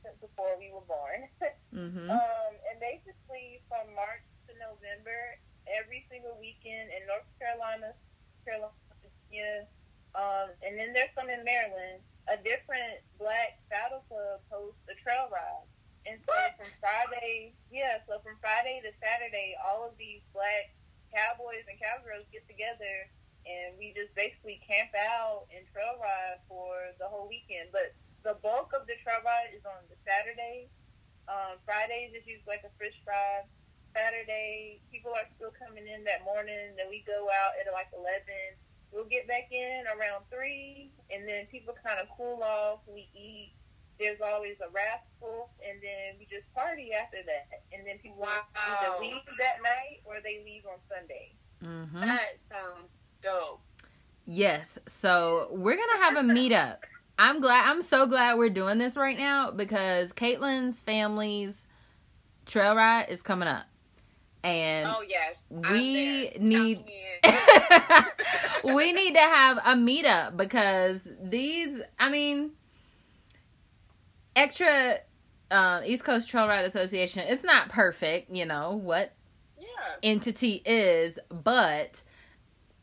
since 0.02 0.16
before 0.20 0.58
we 0.58 0.72
were 0.74 0.82
born. 0.82 1.30
hmm 1.76 2.08
Um, 2.08 2.52
and 2.72 2.78
basically 2.80 3.60
from 3.68 3.92
March 3.92 4.24
to 4.48 4.56
November, 4.56 5.20
every 5.68 6.08
single 6.08 6.40
weekend 6.40 6.88
in 6.96 7.04
North 7.04 7.28
Carolina, 7.36 7.92
Carolina, 8.48 9.68
um, 10.16 10.56
and 10.64 10.80
then 10.80 10.96
there's 10.96 11.12
some 11.12 11.28
in 11.28 11.44
Maryland, 11.44 12.00
a 12.32 12.40
different 12.40 13.04
black 13.20 13.60
saddle 13.68 14.08
club 14.08 14.40
hosts 14.48 14.80
a 14.88 14.96
trail 15.04 15.28
ride. 15.28 15.68
And 16.08 16.22
so 16.24 16.32
from 16.56 16.72
Friday, 16.80 17.52
yeah, 17.68 18.00
so 18.08 18.24
from 18.24 18.40
Friday 18.40 18.80
to 18.88 18.96
Saturday, 19.04 19.60
all 19.60 19.84
of 19.84 19.98
these 20.00 20.24
black 20.32 20.72
cowboys 21.12 21.68
and 21.68 21.76
cowgirls 21.76 22.24
get 22.32 22.48
together 22.48 23.12
and 23.46 23.78
we 23.78 23.94
just 23.94 24.14
basically 24.18 24.58
camp 24.66 24.90
out 24.98 25.46
and 25.54 25.62
trail 25.70 26.02
ride 26.02 26.42
for 26.50 26.74
the 26.98 27.06
whole 27.06 27.30
weekend. 27.30 27.70
But 27.70 27.94
the 28.26 28.38
bulk 28.42 28.74
of 28.74 28.90
the 28.90 28.98
trail 29.06 29.22
ride 29.22 29.54
is 29.54 29.62
on 29.70 29.86
the 29.86 29.98
Saturday. 30.02 30.70
Um, 31.28 31.58
Fridays 31.66 32.14
is 32.14 32.24
usually 32.26 32.48
like 32.48 32.64
a 32.66 32.74
fish 32.78 32.96
fry. 33.04 33.44
Saturday, 33.96 34.82
people 34.92 35.12
are 35.16 35.26
still 35.40 35.54
coming 35.56 35.88
in 35.88 36.04
that 36.04 36.24
morning. 36.26 36.76
Then 36.76 36.88
we 36.90 37.04
go 37.08 37.28
out 37.32 37.56
at 37.56 37.72
like 37.72 37.88
11. 37.96 38.12
We'll 38.92 39.08
get 39.08 39.28
back 39.28 39.52
in 39.52 39.84
around 39.88 40.24
3, 40.32 40.92
and 41.12 41.28
then 41.28 41.48
people 41.52 41.74
kind 41.84 42.00
of 42.00 42.08
cool 42.16 42.44
off. 42.44 42.80
We 42.88 43.08
eat. 43.16 43.54
There's 44.00 44.20
always 44.20 44.56
a 44.60 44.70
raffle, 44.72 45.50
and 45.64 45.80
then 45.82 46.20
we 46.20 46.28
just 46.28 46.44
party 46.54 46.92
after 46.92 47.18
that. 47.26 47.64
And 47.72 47.88
then 47.88 47.98
people 48.00 48.20
Wow. 48.20 48.44
either 48.56 49.00
leave 49.00 49.24
that 49.40 49.64
night 49.64 50.04
or 50.04 50.20
they 50.22 50.44
leave 50.44 50.64
on 50.68 50.80
Sunday. 50.92 51.32
hmm 51.64 52.02
That 52.02 52.36
sounds 52.52 52.90
dope. 53.24 53.62
Yes. 54.26 54.78
So 54.88 55.48
we're 55.52 55.78
gonna 55.78 56.04
have 56.04 56.18
a 56.18 56.22
meetup. 56.34 56.80
I'm 57.18 57.42
glad. 57.42 57.70
I'm 57.70 57.82
so 57.82 58.06
glad 58.06 58.38
we're 58.38 58.50
doing 58.50 58.78
this 58.78 58.98
right 58.98 59.18
now 59.18 59.52
because 59.52 60.12
Caitlin's 60.14 60.82
family's 60.82 61.68
trail 62.46 62.76
ride 62.76 63.08
is 63.10 63.22
coming 63.22 63.48
up, 63.48 63.66
and 64.44 64.88
Oh 64.88 65.04
yes, 65.08 65.36
we 65.50 66.32
need 66.38 66.78
Count 66.78 66.86
me 66.86 66.86
in. 68.64 68.74
we 68.76 68.92
need 68.92 69.14
to 69.14 69.22
have 69.22 69.58
a 69.58 69.76
meetup 69.76 70.36
because 70.36 71.00
these. 71.22 71.80
I 71.98 72.10
mean, 72.10 72.52
extra 74.36 75.00
uh, 75.52 75.82
East 75.86 76.04
Coast 76.04 76.30
Trail 76.30 76.48
Ride 76.48 76.66
Association. 76.66 77.24
It's 77.28 77.44
not 77.44 77.70
perfect, 77.70 78.30
you 78.32 78.46
know 78.46 78.76
what 78.76 79.14
yeah. 79.58 79.66
entity 80.04 80.62
is, 80.66 81.18
but 81.30 82.02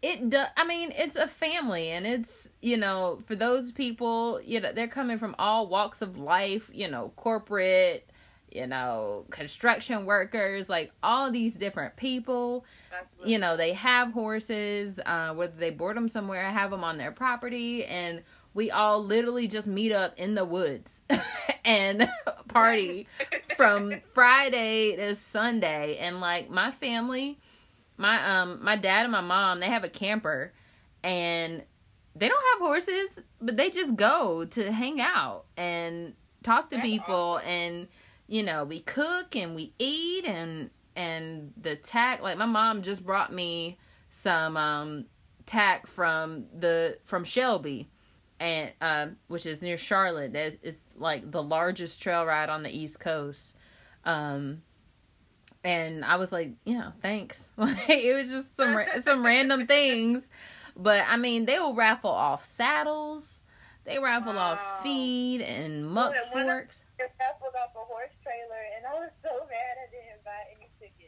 it 0.02 0.30
does. 0.30 0.48
I 0.56 0.66
mean, 0.66 0.92
it's 0.92 1.16
a 1.16 1.28
family, 1.28 1.90
and 1.90 2.06
it's 2.06 2.48
you 2.60 2.76
know 2.76 3.20
for 3.26 3.36
those 3.36 3.70
people, 3.72 4.40
you 4.44 4.60
know, 4.60 4.72
they're 4.72 4.88
coming 4.88 5.18
from 5.18 5.34
all 5.38 5.68
walks 5.68 6.02
of 6.02 6.18
life. 6.18 6.70
You 6.74 6.90
know, 6.90 7.12
corporate, 7.16 8.08
you 8.50 8.66
know, 8.66 9.24
construction 9.30 10.04
workers, 10.04 10.68
like 10.68 10.92
all 11.02 11.30
these 11.30 11.54
different 11.54 11.96
people. 11.96 12.64
What, 12.90 13.28
You 13.28 13.38
know, 13.38 13.56
they 13.56 13.72
have 13.72 14.12
horses, 14.12 14.98
uh, 15.06 15.34
whether 15.34 15.56
they 15.56 15.70
board 15.70 15.96
them 15.96 16.08
somewhere, 16.08 16.44
I 16.44 16.50
have 16.50 16.70
them 16.70 16.84
on 16.84 16.98
their 16.98 17.12
property, 17.12 17.84
and 17.84 18.22
we 18.54 18.70
all 18.70 19.02
literally 19.02 19.48
just 19.48 19.66
meet 19.66 19.92
up 19.92 20.18
in 20.18 20.34
the 20.34 20.44
woods 20.44 21.02
and 21.64 22.08
party 22.48 23.06
from 23.56 23.94
Friday 24.12 24.96
to 24.96 25.14
Sunday 25.14 25.96
and 25.98 26.20
like 26.20 26.50
my 26.50 26.70
family 26.70 27.38
my 28.02 28.40
um 28.40 28.62
my 28.62 28.76
dad 28.76 29.04
and 29.04 29.12
my 29.12 29.20
mom 29.20 29.60
they 29.60 29.68
have 29.68 29.84
a 29.84 29.88
camper 29.88 30.52
and 31.02 31.64
they 32.14 32.28
don't 32.28 32.44
have 32.52 32.66
horses 32.66 33.18
but 33.40 33.56
they 33.56 33.70
just 33.70 33.96
go 33.96 34.44
to 34.44 34.70
hang 34.70 35.00
out 35.00 35.44
and 35.56 36.14
talk 36.42 36.68
to 36.70 36.76
That's 36.76 36.86
people 36.86 37.38
and 37.38 37.88
you 38.26 38.42
know 38.42 38.64
we 38.64 38.80
cook 38.80 39.34
and 39.36 39.54
we 39.54 39.72
eat 39.78 40.24
and 40.26 40.70
and 40.94 41.52
the 41.56 41.76
tack 41.76 42.20
like 42.20 42.36
my 42.36 42.46
mom 42.46 42.82
just 42.82 43.06
brought 43.06 43.32
me 43.32 43.78
some 44.10 44.56
um 44.56 45.06
tack 45.46 45.86
from 45.86 46.46
the 46.58 46.98
from 47.04 47.24
Shelby 47.24 47.88
and 48.38 48.72
um 48.80 49.16
which 49.28 49.46
is 49.46 49.62
near 49.62 49.76
Charlotte. 49.76 50.32
That 50.32 50.58
is 50.62 50.76
like 50.96 51.30
the 51.30 51.42
largest 51.42 52.02
trail 52.02 52.24
ride 52.24 52.48
on 52.48 52.62
the 52.62 52.70
east 52.70 53.00
coast. 53.00 53.56
Um 54.04 54.62
and 55.64 56.05
I 56.05 56.16
was 56.16 56.33
like, 56.33 56.53
you 56.64 56.79
know, 56.79 56.92
thanks. 57.03 57.48
Like 57.57 57.88
it 57.88 58.14
was 58.14 58.31
just 58.31 58.57
some 58.57 58.75
ra- 58.77 58.98
some 59.01 59.25
random 59.25 59.66
things, 59.77 60.29
but 60.77 61.05
I 61.09 61.16
mean, 61.16 61.44
they 61.46 61.59
will 61.59 61.75
raffle 61.75 62.11
off 62.11 62.44
saddles, 62.44 63.42
they 63.85 63.98
raffle 63.98 64.35
Wow. 64.35 64.53
off 64.53 64.83
feed 64.83 65.40
and 65.40 65.87
muck 65.88 66.14
of- 66.16 66.33
forks. 66.33 66.85
I 67.01 67.05
raffled 67.18 67.55
off 67.61 67.70
a 67.75 67.85
horse 67.85 68.12
trailer, 68.22 68.62
and 68.77 68.87
I 68.87 68.92
was 69.01 69.11
so 69.22 69.31
mad 69.51 69.77
I 69.87 69.90
didn't 69.90 70.25
buy 70.25 70.31
any 70.57 70.70
tickets. 70.81 70.98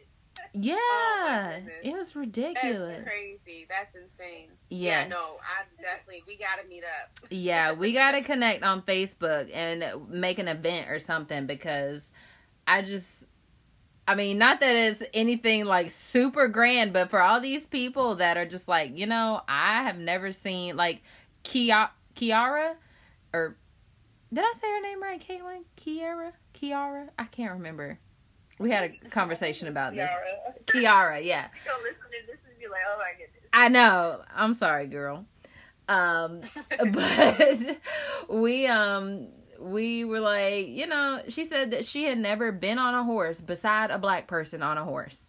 Yeah, 0.52 0.76
oh 0.76 1.52
goodness. 1.56 1.74
it 1.82 1.92
was 1.92 2.16
ridiculous. 2.16 2.96
That's 3.04 3.08
crazy. 3.08 3.66
That's 3.68 3.94
insane. 3.96 4.50
Yes. 4.68 5.04
Yeah, 5.04 5.08
no, 5.08 5.16
I 5.18 5.82
definitely 5.82 6.22
we 6.26 6.36
gotta 6.36 6.66
meet 6.68 6.82
up. 6.84 7.28
yeah, 7.30 7.72
we 7.72 7.92
gotta 7.92 8.22
connect 8.22 8.62
on 8.62 8.82
Facebook 8.82 9.50
and 9.54 10.08
make 10.08 10.38
an 10.38 10.46
event 10.48 10.90
or 10.90 10.98
something 11.00 11.46
because 11.46 12.12
I 12.66 12.82
just, 12.82 13.23
I 14.06 14.14
mean, 14.14 14.38
not 14.38 14.60
that 14.60 14.76
it's 14.76 15.02
anything 15.14 15.64
like 15.64 15.90
super 15.90 16.48
grand, 16.48 16.92
but 16.92 17.10
for 17.10 17.20
all 17.20 17.40
these 17.40 17.66
people 17.66 18.16
that 18.16 18.36
are 18.36 18.44
just 18.44 18.68
like, 18.68 18.96
you 18.96 19.06
know, 19.06 19.40
I 19.48 19.82
have 19.84 19.98
never 19.98 20.30
seen 20.30 20.76
like 20.76 21.02
Kia 21.42 21.88
Kiara 22.14 22.74
or 23.32 23.56
did 24.32 24.44
I 24.44 24.52
say 24.54 24.68
her 24.68 24.80
name 24.80 25.02
right, 25.02 25.22
Caitlin? 25.26 25.62
Kiara, 25.76 26.32
Kiara, 26.54 27.08
I 27.18 27.24
can't 27.24 27.52
remember. 27.52 27.98
We 28.58 28.70
had 28.70 28.84
a 29.04 29.08
conversation 29.10 29.68
about 29.68 29.94
this. 29.94 30.10
Kiara, 30.66 31.24
yeah. 31.24 31.48
To 31.64 31.70
this 32.26 32.38
and 32.48 32.58
be 32.58 32.68
like, 32.68 32.80
oh 32.88 32.98
my 32.98 33.12
goodness. 33.12 33.42
I 33.52 33.68
know. 33.68 34.22
I'm 34.34 34.54
sorry, 34.54 34.86
girl. 34.86 35.24
Um, 35.88 36.40
but 36.92 37.78
we 38.28 38.66
um 38.66 39.28
we 39.60 40.04
were 40.04 40.20
like, 40.20 40.68
you 40.68 40.86
know, 40.86 41.22
she 41.28 41.44
said 41.44 41.70
that 41.72 41.86
she 41.86 42.04
had 42.04 42.18
never 42.18 42.52
been 42.52 42.78
on 42.78 42.94
a 42.94 43.04
horse 43.04 43.40
beside 43.40 43.90
a 43.90 43.98
black 43.98 44.26
person 44.26 44.62
on 44.62 44.78
a 44.78 44.84
horse. 44.84 45.20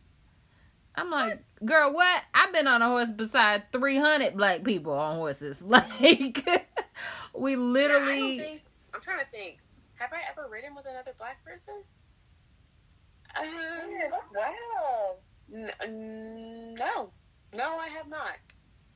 I'm 0.95 1.09
like, 1.11 1.43
girl, 1.65 1.93
what? 1.93 2.23
I've 2.33 2.53
been 2.53 2.67
on 2.67 2.81
a 2.81 2.87
horse 2.87 3.11
beside 3.11 3.71
300 3.73 4.37
black 4.37 4.63
people 4.63 4.93
on 4.93 5.15
horses. 5.17 5.61
Like, 5.65 5.89
we 7.33 7.51
Yeah, 7.51 7.57
I 7.57 7.57
don't 7.57 7.73
literally. 7.73 8.37
think, 8.39 8.61
I'm 8.93 9.01
trying 9.01 9.19
to 9.19 9.25
think. 9.31 9.57
Have 9.95 10.11
I 10.13 10.19
ever 10.29 10.47
ridden 10.49 10.73
with 10.75 10.85
another 10.85 11.11
black 11.17 11.43
person? 11.43 11.83
Um, 13.37 13.45
Yeah, 13.91 14.09
that's 14.09 14.23
wild. 14.33 15.17
n- 15.83 16.75
no, 16.75 17.11
no, 17.53 17.77
I 17.77 17.87
have 17.89 18.07
not. 18.07 18.35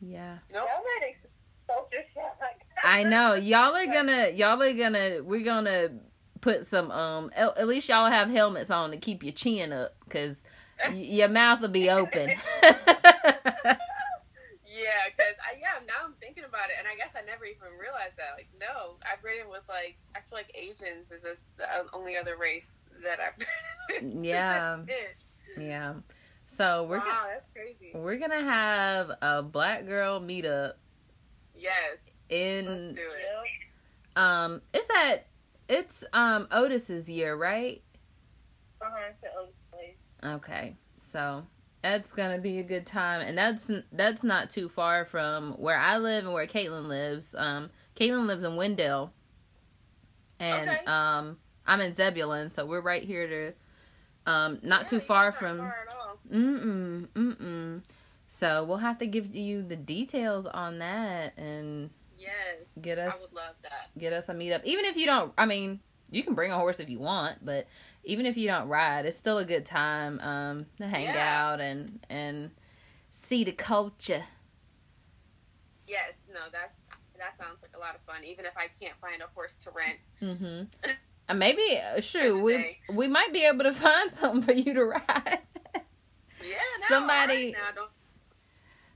Yeah. 0.02 0.38
Nope. 0.54 0.68
Y'all 0.68 0.84
ready 1.02 1.16
to 1.22 1.28
culture 1.68 2.04
shock. 2.14 2.38
I 2.84 3.04
know 3.04 3.34
y'all 3.36 3.76
are 3.76 3.86
gonna 3.86 4.30
y'all 4.30 4.62
are 4.62 4.74
gonna 4.74 5.22
we're 5.24 5.44
gonna 5.44 5.90
put 6.42 6.66
some 6.66 6.92
um 6.92 7.32
at, 7.36 7.68
least 7.68 7.90
y'all 7.90 8.10
have 8.10 8.30
helmets 8.30 8.72
on 8.72 8.92
to 8.92 8.98
keep 8.98 9.24
your 9.24 9.34
chin 9.34 9.74
up 9.74 9.96
because 10.06 10.44
y- 10.88 10.94
your 10.96 11.28
mouth 11.28 11.62
will 11.62 11.68
be 11.70 11.90
open. 11.90 12.32
Yeah, 14.72 15.12
because 15.12 15.36
I 15.44 15.60
yeah 15.60 15.84
now 15.86 16.06
I'm 16.06 16.14
thinking 16.22 16.46
about 16.46 16.70
it, 16.70 16.76
and 16.80 16.88
I 16.88 16.96
guess 16.96 17.10
I 17.14 17.26
never 17.26 17.44
even 17.44 17.76
realized 17.78 18.16
that. 18.16 18.38
Like, 18.38 18.48
no, 18.60 18.96
I've 19.04 19.22
ridden 19.24 19.50
with 19.50 19.64
like 19.68 19.98
I 20.16 20.20
feel 20.20 20.38
like 20.38 20.52
Asians 20.56 21.12
is 21.12 21.22
the 21.58 21.66
only 21.94 22.16
other 22.16 22.38
race 22.38 22.68
that 23.04 23.20
I've. 23.20 23.46
Yeah. 24.24 24.78
Yeah. 25.58 25.96
So 26.46 26.86
we're 26.88 27.00
wow, 27.00 27.04
gonna, 27.06 27.34
that's 27.34 27.48
crazy. 27.52 27.92
we're 27.94 28.18
gonna 28.18 28.44
have 28.44 29.12
a 29.22 29.42
black 29.42 29.86
girl 29.88 30.22
meetup 30.22 30.74
Yes, 31.56 31.98
in 32.30 32.98
it. 32.98 33.00
Um 34.16 34.62
it's 34.74 34.88
that 34.88 35.26
it's 35.68 36.04
um 36.14 36.48
Otis's 36.52 37.10
year, 37.10 37.36
right? 37.36 37.82
Uh-huh. 38.82 40.36
Okay. 40.36 40.76
So 41.00 41.44
that's 41.82 42.14
gonna 42.14 42.40
be 42.40 42.60
a 42.60 42.64
good 42.64 42.86
time, 42.86 43.22
and 43.22 43.38
that's 43.38 43.72
that's 43.92 44.24
not 44.24 44.50
too 44.50 44.68
far 44.70 45.06
from 45.06 45.54
where 45.54 45.78
I 45.78 45.98
live 45.98 46.26
and 46.26 46.34
where 46.34 46.46
Caitlin 46.48 46.88
lives. 46.88 47.34
Um, 47.38 47.70
Caitlin 47.96 48.26
lives 48.28 48.44
in 48.44 48.56
Wendell, 48.56 49.14
and 50.40 50.70
Okay. 50.70 50.86
um, 50.86 51.38
I'm 51.66 51.82
in 51.82 51.94
Zebulon, 51.94 52.50
so 52.50 52.66
we're 52.66 52.82
right 52.82 53.04
here 53.04 53.28
to, 53.28 54.32
um, 54.32 54.60
not 54.62 54.82
Yeah, 54.84 54.88
too 54.88 55.00
far 55.00 55.32
from. 55.32 55.60
far. 55.60 55.76
Mm 56.32 56.64
mm 56.64 57.08
mm 57.08 57.36
mm. 57.38 57.82
So 58.28 58.64
we'll 58.66 58.78
have 58.78 59.00
to 59.00 59.08
give 59.08 59.36
you 59.36 59.64
the 59.64 59.76
details 59.76 60.46
on 60.46 60.78
that 60.80 61.36
and 61.38 61.90
Yes, 62.20 62.58
get 62.82 63.00
I 63.00 63.08
us 63.08 63.20
would 63.22 63.34
love 63.34 63.56
that. 63.64 63.90
get 63.98 64.12
us 64.14 64.28
a 64.30 64.34
meetup. 64.34 64.64
Even 64.66 64.86
if 64.86 64.98
you 64.98 65.06
don't, 65.06 65.32
I 65.38 65.46
mean, 65.46 65.80
you 66.12 66.22
can 66.24 66.34
bring 66.36 66.52
a 66.52 66.58
horse 66.58 66.80
if 66.80 66.90
you 66.90 67.00
want, 67.00 67.44
but 67.44 67.68
even 68.04 68.26
if 68.26 68.36
you 68.38 68.48
don't 68.48 68.68
ride, 68.68 69.06
it's 69.06 69.16
still 69.18 69.38
a 69.38 69.46
good 69.46 69.66
time 69.66 70.20
um, 70.20 70.66
to 70.78 70.88
hang 70.88 71.06
Yeah. 71.06 71.50
out 71.52 71.62
and 71.62 72.06
and 72.10 72.52
see 73.12 73.44
the 73.44 73.52
culture. 73.54 74.24
Yes, 75.88 76.14
no, 76.32 76.40
that's 76.52 76.74
that 77.18 77.38
sounds 77.38 77.58
like 77.62 77.72
a 77.76 77.80
lot 77.80 77.96
of 77.96 78.02
fun. 78.02 78.24
Even 78.24 78.46
if 78.46 78.54
I 78.56 78.68
can't 78.80 78.96
find 79.02 79.22
a 79.22 79.28
horse 79.34 79.56
to 79.64 79.72
rent. 79.72 79.98
Mm-hmm. 80.22 80.92
And 81.30 81.38
maybe, 81.38 81.62
uh, 81.78 82.02
shoot, 82.02 82.42
we 82.42 82.54
day. 82.54 82.78
we 82.92 83.08
might 83.08 83.32
be 83.32 83.46
able 83.46 83.64
to 83.66 83.72
find 83.86 84.12
something 84.12 84.42
for 84.42 84.52
you 84.52 84.74
to 84.74 84.84
ride. 84.86 85.40
Yeah, 85.76 86.56
no, 86.82 86.88
Somebody- 86.88 87.44
right 87.44 87.54
now 87.54 87.72
don't. 87.76 87.90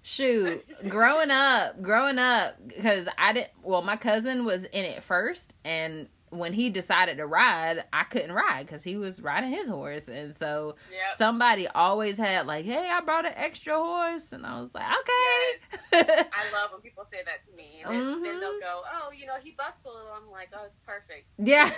Shoot, 0.06 0.66
growing 0.90 1.32
up, 1.32 1.82
growing 1.82 2.20
up, 2.20 2.56
because 2.68 3.08
I 3.18 3.32
didn't. 3.34 3.52
Well, 3.64 3.82
my 3.82 3.96
cousin 3.96 4.44
was 4.44 4.66
in 4.66 4.84
it 4.84 5.02
first, 5.04 5.54
and 5.64 6.10
when 6.30 6.52
he 6.52 6.70
decided 6.70 7.18
to 7.18 7.26
ride, 7.26 7.86
I 7.94 8.04
couldn't 8.04 8.34
ride 8.34 8.66
because 8.66 8.84
he 8.84 8.98
was 8.98 9.22
riding 9.22 9.52
his 9.52 9.70
horse, 9.70 10.10
and 10.10 10.36
so 10.36 10.76
Yep. 10.92 11.16
somebody 11.16 11.68
always 11.68 12.18
had 12.18 12.48
like, 12.48 12.66
"Hey, 12.66 12.90
I 12.90 13.00
brought 13.02 13.26
an 13.26 13.34
extra 13.36 13.76
horse," 13.78 14.34
and 14.34 14.46
I 14.46 14.60
was 14.60 14.74
like, 14.76 14.84
"Okay." 14.84 16.28
I 16.34 16.52
love 16.52 16.72
when 16.74 16.82
people 16.82 17.06
say 17.12 17.20
that 17.24 17.46
to 17.50 17.56
me, 17.56 17.84
and 17.86 17.94
then, 17.94 18.24
then 18.24 18.40
they'll 18.40 18.52
mm-hmm. 18.54 18.60
go, 18.60 18.82
"Oh, 18.94 19.12
you 19.12 19.26
know, 19.26 19.36
he 19.42 19.52
bucks 19.52 19.86
a 19.86 19.90
little." 19.90 20.12
I'm 20.12 20.30
like, 20.30 20.50
"Oh, 20.54 20.66
it's 20.66 20.80
perfect." 20.86 21.28
yeah, 21.38 21.72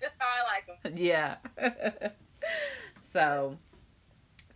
Just 0.00 0.14
how 0.18 0.26
I 0.28 0.52
like 0.54 0.66
him. 0.84 0.96
yeah. 0.98 1.36
so 3.12 3.58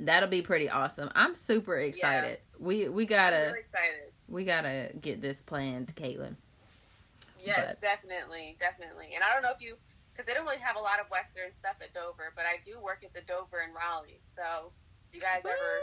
that'll 0.00 0.28
be 0.28 0.42
pretty 0.42 0.68
awesome. 0.70 1.10
I'm 1.14 1.34
super 1.34 1.76
excited. 1.78 2.38
We 2.58 2.88
we 2.88 3.06
gotta 3.06 3.54
we 4.28 4.44
gotta 4.44 4.90
get 5.00 5.20
this 5.20 5.40
planned, 5.40 5.94
Caitlin. 5.96 6.36
Yes, 7.42 7.58
But- 7.68 7.80
definitely, 7.80 8.56
definitely. 8.60 9.12
And 9.14 9.24
I 9.24 9.32
don't 9.32 9.42
know 9.42 9.50
if 9.50 9.62
you, 9.62 9.76
because 10.12 10.26
they 10.26 10.34
don't 10.34 10.44
really 10.44 10.58
have 10.58 10.76
a 10.76 10.80
lot 10.80 11.00
of 11.00 11.10
Western 11.10 11.50
stuff 11.58 11.76
at 11.80 11.94
Dover, 11.94 12.32
but 12.36 12.44
I 12.44 12.60
do 12.66 12.78
work 12.78 13.02
at 13.02 13.14
the 13.14 13.22
Dover 13.22 13.60
in 13.66 13.72
Raleigh. 13.74 14.20
So, 14.36 14.72
if 15.08 15.14
you 15.14 15.20
guys 15.22 15.40
ever, 15.44 15.80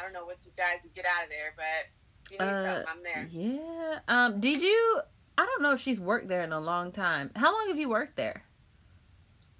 I 0.00 0.02
don't 0.02 0.12
know 0.12 0.24
what 0.26 0.38
you 0.44 0.50
guys 0.56 0.78
would 0.82 0.92
get 0.94 1.04
out 1.06 1.22
of 1.24 1.28
there, 1.30 1.54
but 1.56 2.32
you 2.32 2.38
need 2.38 2.44
Uh, 2.44 2.84
something, 2.84 2.92
I'm 2.92 3.02
there. 3.04 3.26
Yeah. 3.30 3.98
Um. 4.08 4.40
Did 4.40 4.62
you? 4.62 5.00
I 5.38 5.46
don't 5.46 5.62
know 5.62 5.72
if 5.72 5.80
she's 5.80 6.00
worked 6.00 6.26
there 6.28 6.42
in 6.42 6.52
a 6.52 6.60
long 6.60 6.90
time. 6.92 7.30
How 7.36 7.52
long 7.52 7.68
have 7.68 7.78
you 7.78 7.88
worked 7.88 8.16
there? 8.16 8.42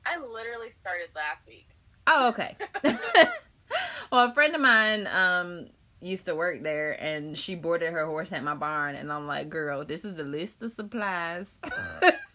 I 0.05 0.17
literally 0.19 0.71
started 0.71 1.09
last 1.15 1.47
week. 1.47 1.69
Oh, 2.09 2.29
okay. 2.31 2.57
well, 4.13 4.31
a 4.31 4.35
friend 4.35 4.55
of 4.55 4.61
mine 4.61 5.07
um 5.07 5.67
used 6.03 6.25
to 6.27 6.35
work 6.35 6.63
there, 6.63 6.93
and 7.03 7.39
she 7.39 7.55
boarded 7.55 7.93
her 7.93 8.07
horse 8.07 8.33
at 8.33 8.43
my 8.43 8.55
barn, 8.55 8.95
and 8.95 9.13
I'm 9.13 9.27
like, 9.27 9.49
girl, 9.51 9.85
this 9.85 10.05
is 10.05 10.15
the 10.17 10.25
list 10.25 10.63
of 10.63 10.73
supplies 10.73 11.53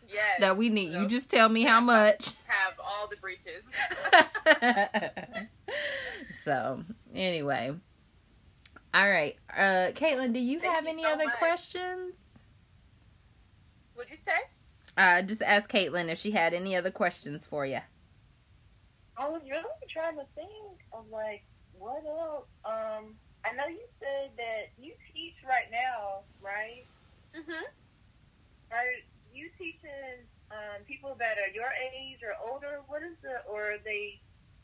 Yes. 0.07 0.39
that 0.39 0.55
we 0.55 0.69
need. 0.69 0.91
You 0.93 1.07
just 1.07 1.29
tell 1.29 1.49
me 1.49 1.63
how 1.63 1.81
much. 1.81 2.33
have 2.47 2.73
all 2.79 3.07
the 3.09 3.15
breeches. 3.17 3.63
so 6.43 6.83
anyway. 7.13 7.73
All 8.93 9.09
right. 9.09 9.35
Uh 9.51 9.91
Caitlin, 9.93 10.31
do 10.33 10.39
you 10.39 10.59
Thank 10.59 10.75
have 10.75 10.83
you 10.85 10.91
any 10.91 11.03
so 11.03 11.09
other 11.13 11.25
much. 11.25 11.35
questions? 11.37 12.13
What'd 13.95 14.11
you 14.11 14.17
say? 14.23 14.31
Uh 14.97 15.21
just 15.23 15.41
ask 15.41 15.69
Caitlin 15.69 16.09
if 16.09 16.19
she 16.19 16.31
had 16.31 16.53
any 16.53 16.75
other 16.75 16.91
questions 16.91 17.45
for 17.45 17.65
you. 17.65 17.79
I 19.17 19.29
was 19.29 19.41
really 19.49 19.87
trying 19.89 20.15
to 20.17 20.25
think 20.35 20.79
of 20.91 21.05
like 21.11 21.43
what 21.77 22.03
else. 22.05 22.47
Um, 22.65 23.15
I 23.45 23.53
know 23.55 23.67
you 23.67 23.85
said 23.99 24.31
that 24.37 24.73
you 24.77 24.93
teach 25.13 25.35
right 25.47 25.69
now, 25.71 26.25
right? 26.41 26.85
Mm-hmm. 27.35 27.65
Are 28.71 28.91
you 29.33 29.49
teaching 29.57 30.25
um, 30.51 30.83
people 30.87 31.15
that 31.19 31.37
are 31.37 31.53
your 31.53 31.71
age 31.93 32.19
or 32.23 32.33
older? 32.51 32.81
What 32.87 33.03
is 33.03 33.15
the 33.21 33.43
or 33.49 33.73
are 33.73 33.83
they 33.83 34.19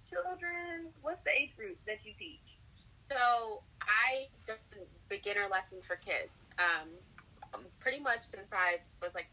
children? 0.09 0.91
What's 1.01 1.23
the 1.23 1.31
age 1.31 1.55
group 1.55 1.77
that 1.87 2.03
you 2.03 2.13
teach? 2.19 2.39
So 3.09 3.61
I 3.81 4.27
done 4.47 4.57
beginner 5.09 5.47
lessons 5.51 5.85
for 5.85 5.95
kids. 5.97 6.31
Um, 6.59 6.89
pretty 7.79 7.99
much 7.99 8.23
since 8.23 8.47
I 8.51 8.79
was 9.01 9.13
like 9.13 9.27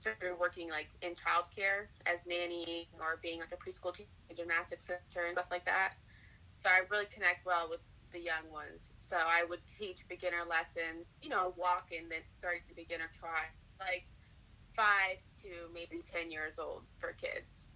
started 0.00 0.38
working 0.38 0.70
like 0.70 0.88
in 1.02 1.12
childcare 1.14 1.88
as 2.06 2.18
nanny 2.26 2.88
or 2.94 3.18
being 3.22 3.40
like 3.40 3.52
a 3.52 3.56
preschool 3.60 3.94
teacher, 3.94 4.08
gymnastics 4.36 4.84
teacher 4.86 5.26
and 5.26 5.34
stuff 5.36 5.50
like 5.50 5.64
that. 5.66 5.94
So 6.58 6.68
I 6.70 6.82
really 6.90 7.06
connect 7.06 7.44
well 7.46 7.68
with 7.70 7.80
the 8.12 8.20
young 8.20 8.50
ones. 8.52 8.92
So 9.00 9.16
I 9.16 9.44
would 9.48 9.60
teach 9.78 10.06
beginner 10.08 10.44
lessons, 10.48 11.06
you 11.22 11.30
know, 11.30 11.54
walk 11.56 11.88
and 11.96 12.10
then 12.10 12.22
starting 12.38 12.62
the 12.68 12.74
beginner 12.74 13.10
try, 13.18 13.48
like 13.80 14.06
five 14.76 15.18
to 15.42 15.48
maybe 15.74 16.02
ten 16.10 16.30
years 16.30 16.58
old 16.58 16.84
for 16.98 17.12
kids. 17.12 17.66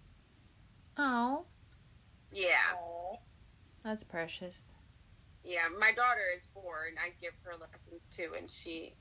Oh, 0.96 1.46
Yeah. 2.30 2.74
Oh, 2.76 3.20
that's 3.84 4.02
precious. 4.04 4.74
Yeah, 5.44 5.68
my 5.78 5.92
daughter 5.92 6.24
is 6.36 6.46
four, 6.54 6.86
and 6.88 6.98
I 6.98 7.10
give 7.20 7.34
her 7.44 7.52
lessons 7.56 8.08
too, 8.10 8.34
and 8.36 8.50
she 8.50 8.96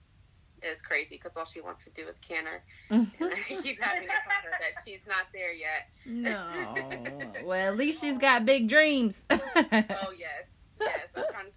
is 0.66 0.82
crazy 0.82 1.20
because 1.22 1.38
all 1.38 1.46
she 1.46 1.62
wants 1.62 1.84
to 1.86 1.90
do 1.92 2.08
is 2.08 2.18
canter. 2.20 2.64
And 2.90 3.12
keep 3.18 3.82
having 3.82 4.04
to 4.04 4.08
tell 4.08 4.42
her 4.44 4.52
that 4.52 4.84
she's 4.86 5.02
not 5.08 5.26
there 5.34 5.54
yet. 5.54 5.90
no. 6.06 6.76
Well, 7.46 7.74
at 7.74 7.78
least 7.78 8.02
she's 8.02 8.18
got 8.18 8.46
big 8.46 8.70
dreams. 8.70 9.26
Oh 9.30 10.14
yes, 10.18 10.46
yes. 10.80 11.08
I'm 11.16 11.24
trying 11.32 11.48
to. 11.48 11.54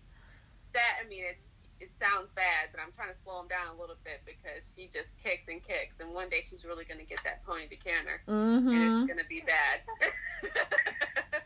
That 0.72 0.96
I 1.04 1.08
mean, 1.08 1.24
it 1.24 1.38
it 1.80 1.90
sounds 2.00 2.28
bad, 2.34 2.68
but 2.72 2.80
I'm 2.80 2.92
trying 2.92 3.10
to 3.10 3.20
slow 3.24 3.40
him 3.40 3.48
down 3.48 3.76
a 3.76 3.80
little 3.80 3.96
bit 4.04 4.22
because 4.24 4.64
she 4.74 4.86
just 4.86 5.16
kicks 5.22 5.48
and 5.48 5.62
kicks, 5.62 5.96
and 6.00 6.12
one 6.12 6.28
day 6.28 6.42
she's 6.48 6.64
really 6.64 6.84
going 6.84 7.00
to 7.00 7.06
get 7.06 7.18
that 7.24 7.44
pony 7.44 7.68
to 7.68 7.76
canter, 7.76 8.22
and 8.26 8.66
mm-hmm. 8.66 8.98
it's 8.98 9.06
going 9.06 9.18
to 9.18 9.28
be 9.28 9.42
bad. 9.46 9.80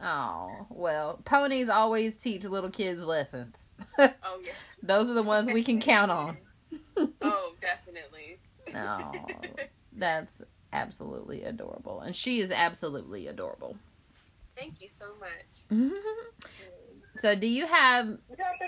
Oh, 0.00 0.66
well, 0.70 1.20
ponies 1.24 1.68
always 1.68 2.14
teach 2.14 2.44
little 2.44 2.70
kids 2.70 3.04
lessons. 3.04 3.68
oh 3.98 4.10
yes. 4.44 4.54
Those 4.82 5.08
are 5.08 5.14
the 5.14 5.22
ones 5.22 5.50
we 5.50 5.64
can 5.64 5.80
count 5.80 6.10
on. 6.10 6.38
Oh, 7.22 7.54
definitely. 7.60 8.38
Oh, 8.74 9.12
that's 9.92 10.42
absolutely 10.72 11.44
adorable. 11.44 12.00
And 12.00 12.14
she 12.14 12.40
is 12.40 12.50
absolutely 12.50 13.26
adorable. 13.26 13.76
Thank 14.56 14.80
you 14.80 14.88
so 14.98 15.06
much. 15.20 15.80
so, 17.18 17.34
do 17.34 17.46
you 17.46 17.66
have. 17.66 18.06
we 18.28 18.36
got 18.36 18.52
the 18.58 18.66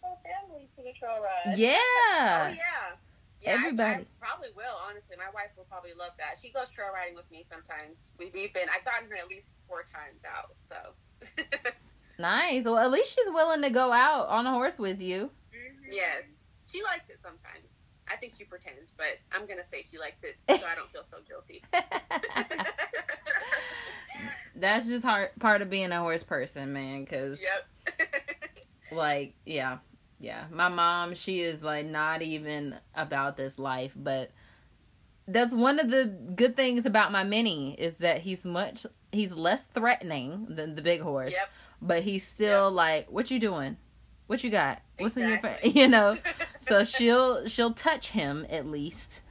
whole 0.00 0.20
family 0.22 0.68
to 0.76 0.82
the 0.82 0.92
trail 0.98 1.20
ride. 1.20 1.58
Yeah. 1.58 1.76
Oh 1.78 2.48
yeah. 2.48 2.56
Yeah, 3.42 3.52
Everybody. 3.54 4.02
I, 4.02 4.06
probably 4.18 4.48
will. 4.56 4.76
Honestly, 4.88 5.16
my 5.18 5.30
wife 5.34 5.50
will 5.56 5.66
probably 5.68 5.92
love 5.98 6.12
that. 6.18 6.36
She 6.40 6.50
goes 6.50 6.70
trail 6.70 6.88
riding 6.94 7.14
with 7.14 7.30
me 7.30 7.44
sometimes. 7.50 8.10
We've, 8.18 8.32
we've 8.32 8.54
been. 8.54 8.68
I've 8.74 8.84
gotten 8.84 9.10
her 9.10 9.16
at 9.16 9.28
least 9.28 9.48
four 9.68 9.84
times 9.92 10.22
out. 10.24 10.54
So. 10.70 11.70
Nice. 12.18 12.64
Well, 12.64 12.78
at 12.78 12.90
least 12.90 13.14
she's 13.14 13.28
willing 13.28 13.62
to 13.62 13.70
go 13.70 13.92
out 13.92 14.28
on 14.28 14.46
a 14.46 14.50
horse 14.50 14.78
with 14.78 15.00
you. 15.00 15.30
yes, 15.90 16.22
she 16.70 16.82
likes 16.82 17.08
it 17.08 17.18
sometimes. 17.22 17.66
I 18.08 18.16
think 18.16 18.34
she 18.38 18.44
pretends, 18.44 18.92
but 18.96 19.18
I'm 19.32 19.46
gonna 19.46 19.64
say 19.64 19.82
she 19.82 19.98
likes 19.98 20.22
it, 20.22 20.36
so 20.48 20.66
I 20.66 20.74
don't 20.74 20.90
feel 20.92 21.04
so 21.10 21.18
guilty. 21.26 21.62
that's 24.56 24.86
just 24.86 25.04
hard 25.04 25.30
part 25.38 25.62
of 25.62 25.70
being 25.70 25.92
a 25.92 26.00
horse 26.00 26.22
person, 26.22 26.72
man. 26.72 27.06
Cause 27.06 27.40
Yep. 27.40 28.08
like, 28.92 29.34
yeah, 29.44 29.78
yeah. 30.18 30.44
My 30.50 30.68
mom, 30.68 31.14
she 31.14 31.40
is 31.40 31.62
like 31.62 31.86
not 31.86 32.22
even 32.22 32.76
about 32.94 33.36
this 33.36 33.58
life, 33.58 33.92
but 33.94 34.30
that's 35.28 35.52
one 35.52 35.78
of 35.78 35.90
the 35.90 36.04
good 36.04 36.56
things 36.56 36.86
about 36.86 37.12
my 37.12 37.24
mini 37.24 37.74
is 37.74 37.96
that 37.96 38.20
he's 38.20 38.44
much 38.44 38.86
he's 39.12 39.34
less 39.34 39.64
threatening 39.64 40.46
than 40.48 40.74
the 40.74 40.82
big 40.82 41.00
horse, 41.00 41.32
yep. 41.32 41.50
but 41.82 42.02
he's 42.02 42.26
still 42.26 42.70
like, 42.70 43.10
"What 43.10 43.30
you 43.30 43.38
doing? 43.38 43.76
What 44.26 44.42
you 44.42 44.50
got? 44.50 44.80
What's 44.98 45.16
in 45.16 45.28
your 45.28 45.38
face?" 45.38 45.74
You 45.74 45.88
know. 45.88 46.16
So 46.66 46.84
she'll 46.84 47.46
she'll 47.46 47.72
touch 47.72 48.10
him 48.10 48.46
at 48.50 48.66
least, 48.66 49.22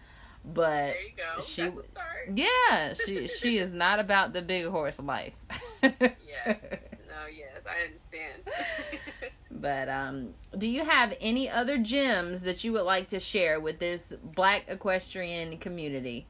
but 0.44 0.94
there 0.94 1.02
you 1.02 1.10
go. 1.18 1.42
she 1.42 1.62
That's 1.64 1.76
w- 1.76 1.82
a 1.82 1.92
start. 1.92 2.38
yeah, 2.38 2.94
she 2.94 3.28
she 3.28 3.58
is 3.58 3.72
not 3.74 4.00
about 4.00 4.34
the 4.34 4.42
big 4.42 4.66
horse 4.68 5.00
life. 5.00 5.34
Yes. 5.84 6.58
No, 7.08 7.28
yes, 7.36 7.62
I 7.66 7.86
understand. 7.86 8.42
But 9.52 9.88
um, 9.90 10.34
do 10.58 10.68
you 10.68 10.84
have 10.84 11.14
any 11.22 11.50
other 11.50 11.78
gems 11.78 12.42
that 12.42 12.64
you 12.64 12.74
would 12.74 12.84
like 12.84 13.08
to 13.10 13.20
share 13.20 13.60
with 13.60 13.80
this 13.80 14.14
Black 14.22 14.66
equestrian 14.68 15.58
community? 15.58 16.28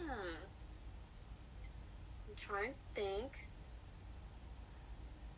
hmm. 0.00 0.06
I'm 2.28 2.34
trying 2.36 2.72
to 2.72 2.78
think. 2.94 3.48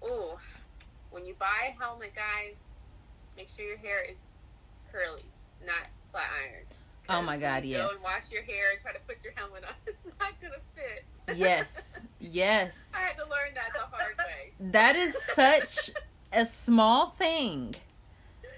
Oh, 0.03 0.39
when 1.11 1.25
you 1.25 1.35
buy 1.39 1.73
a 1.75 1.83
helmet, 1.83 2.13
guys, 2.15 2.57
make 3.41 3.49
sure 3.57 3.67
your 3.67 3.79
hair 3.79 4.03
is 4.03 4.17
curly, 4.93 5.25
not 5.65 5.87
flat 6.13 6.29
iron. 6.43 6.65
Oh 7.09 7.23
my 7.23 7.39
God, 7.39 7.65
you 7.65 7.71
yes. 7.71 7.89
Go 7.89 7.95
and 7.95 8.03
wash 8.03 8.31
your 8.31 8.43
hair 8.43 8.73
and 8.73 8.81
try 8.83 8.93
to 8.93 9.01
put 9.01 9.17
your 9.25 9.33
helmet 9.35 9.65
on. 9.65 9.75
It's 9.87 10.21
not 10.21 10.41
gonna 10.41 10.55
fit. 10.75 11.39
Yes, 11.39 11.99
yes. 12.21 12.89
I 12.95 12.99
had 12.99 13.17
to 13.17 13.23
learn 13.23 13.55
that 13.55 13.71
the 13.73 13.81
hard 13.81 14.17
way. 14.19 14.53
That 14.61 14.97
is 14.97 15.17
such 15.35 15.91
a 16.33 16.45
small 16.45 17.11
thing 17.11 17.75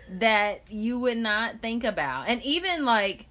that 0.09 0.63
you 0.69 0.99
would 0.99 1.19
not 1.19 1.61
think 1.61 1.85
about. 1.85 2.29
And 2.29 2.43
even 2.43 2.85
like 2.85 3.27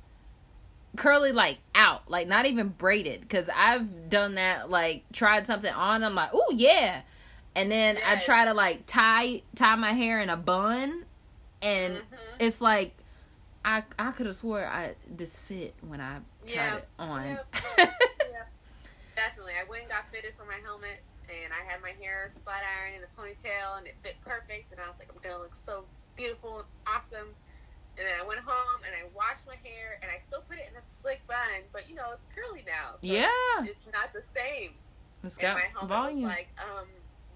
curly 0.96 1.34
like 1.34 1.60
out, 1.76 2.10
like 2.10 2.28
not 2.28 2.46
even 2.46 2.70
braided 2.70 3.30
cuz 3.30 3.50
I've 3.54 4.10
done 4.10 4.36
that 4.36 4.70
like 4.70 5.04
tried 5.12 5.46
something 5.46 5.74
on 5.74 6.04
I'm 6.04 6.16
like, 6.16 6.30
"Oh 6.34 6.52
yeah." 6.54 7.02
And 7.54 7.70
then 7.70 7.98
I 8.06 8.16
try 8.16 8.46
to 8.46 8.54
like 8.54 8.86
tie 8.88 9.42
tie 9.56 9.76
my 9.76 9.92
hair 9.92 10.22
in 10.22 10.30
a 10.30 10.38
bun 10.38 11.06
and 11.62 11.98
Mhm. 11.98 12.04
it's 12.40 12.62
like 12.62 12.94
I 13.64 13.84
I 14.00 14.12
could 14.12 14.26
have 14.26 14.36
swore 14.36 14.66
I 14.66 14.96
this 15.08 15.38
fit 15.40 15.74
when 15.82 16.02
I 16.02 16.20
tried 16.46 16.54
Yeah. 16.54 16.76
it 16.78 16.88
on. 17.00 17.40
Yep. 17.78 18.48
Definitely. 19.16 19.54
I 19.60 19.66
went 19.70 19.84
and 19.84 19.92
got 19.92 20.10
fitted 20.12 20.34
for 20.38 20.46
my 20.46 20.58
helmet, 20.64 21.04
and 21.30 21.54
I 21.54 21.62
had 21.70 21.82
my 21.82 21.92
hair 22.02 22.32
flat 22.44 22.64
iron 22.64 22.94
in 22.96 23.04
a 23.04 23.12
ponytail, 23.20 23.78
and 23.78 23.86
it 23.86 23.96
fit 24.02 24.16
perfect. 24.26 24.72
And 24.72 24.80
I 24.82 24.88
was 24.88 24.96
like, 24.98 25.10
I'm 25.14 25.22
to 25.22 25.38
look 25.38 25.54
so 25.66 25.86
beautiful 26.16 26.60
and 26.60 26.68
awesome. 26.88 27.30
And 28.00 28.08
then 28.08 28.16
I 28.20 28.26
went 28.26 28.40
home 28.40 28.82
and 28.88 28.96
I 28.96 29.06
washed 29.14 29.46
my 29.46 29.58
hair, 29.68 30.00
and 30.02 30.10
I 30.10 30.22
still 30.28 30.42
put 30.48 30.58
it 30.58 30.66
in 30.72 30.78
a 30.80 30.84
slick 31.02 31.22
bun, 31.28 31.68
but 31.74 31.90
you 31.90 31.96
know, 31.96 32.14
it's 32.16 32.26
curly 32.34 32.64
now. 32.66 32.96
So 33.04 33.12
yeah, 33.14 33.30
It's 33.68 33.86
not 33.94 34.14
the 34.14 34.24
same. 34.34 34.74
it's 35.24 35.36
and 35.36 35.42
got 35.44 35.56
my 35.56 35.68
helmet 35.70 35.90
volume. 35.90 36.24
was 36.24 36.32
like, 36.34 36.50
um, 36.58 36.88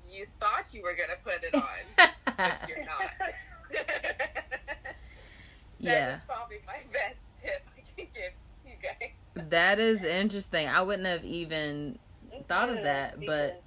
you 0.09 0.26
thought 0.39 0.65
you 0.73 0.82
were 0.82 0.95
going 0.95 1.09
to 1.11 1.19
put 1.23 1.43
it 1.43 1.53
on, 1.53 1.84
but 2.38 2.69
you're 2.69 2.86
not. 2.93 3.11
yeah. 5.80 5.99
That 5.99 6.16
is 6.16 6.22
probably 6.28 6.57
my 6.66 6.80
best 6.91 7.18
tip 7.41 7.68
I 7.78 7.82
can 7.95 8.07
give 8.13 8.34
you 8.66 8.74
guys. 8.82 9.49
That 9.49 9.80
is 9.80 10.03
interesting. 10.03 10.68
I 10.68 10.82
wouldn't 10.82 11.07
have 11.07 11.24
even 11.24 11.99
thought 12.47 12.70
of 12.70 12.84
that, 12.84 13.20
me 13.20 13.28
but 13.28 13.61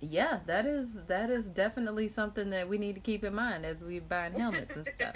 yeah, 0.00 0.40
that 0.46 0.66
is 0.66 0.98
that 1.08 1.30
is 1.30 1.46
definitely 1.48 2.08
something 2.08 2.50
that 2.50 2.68
we 2.68 2.78
need 2.78 2.94
to 2.94 3.00
keep 3.00 3.24
in 3.24 3.34
mind 3.34 3.64
as 3.64 3.84
we 3.84 3.98
buying 3.98 4.34
helmets 4.34 4.74
and 4.76 4.86
stuff. 4.94 5.14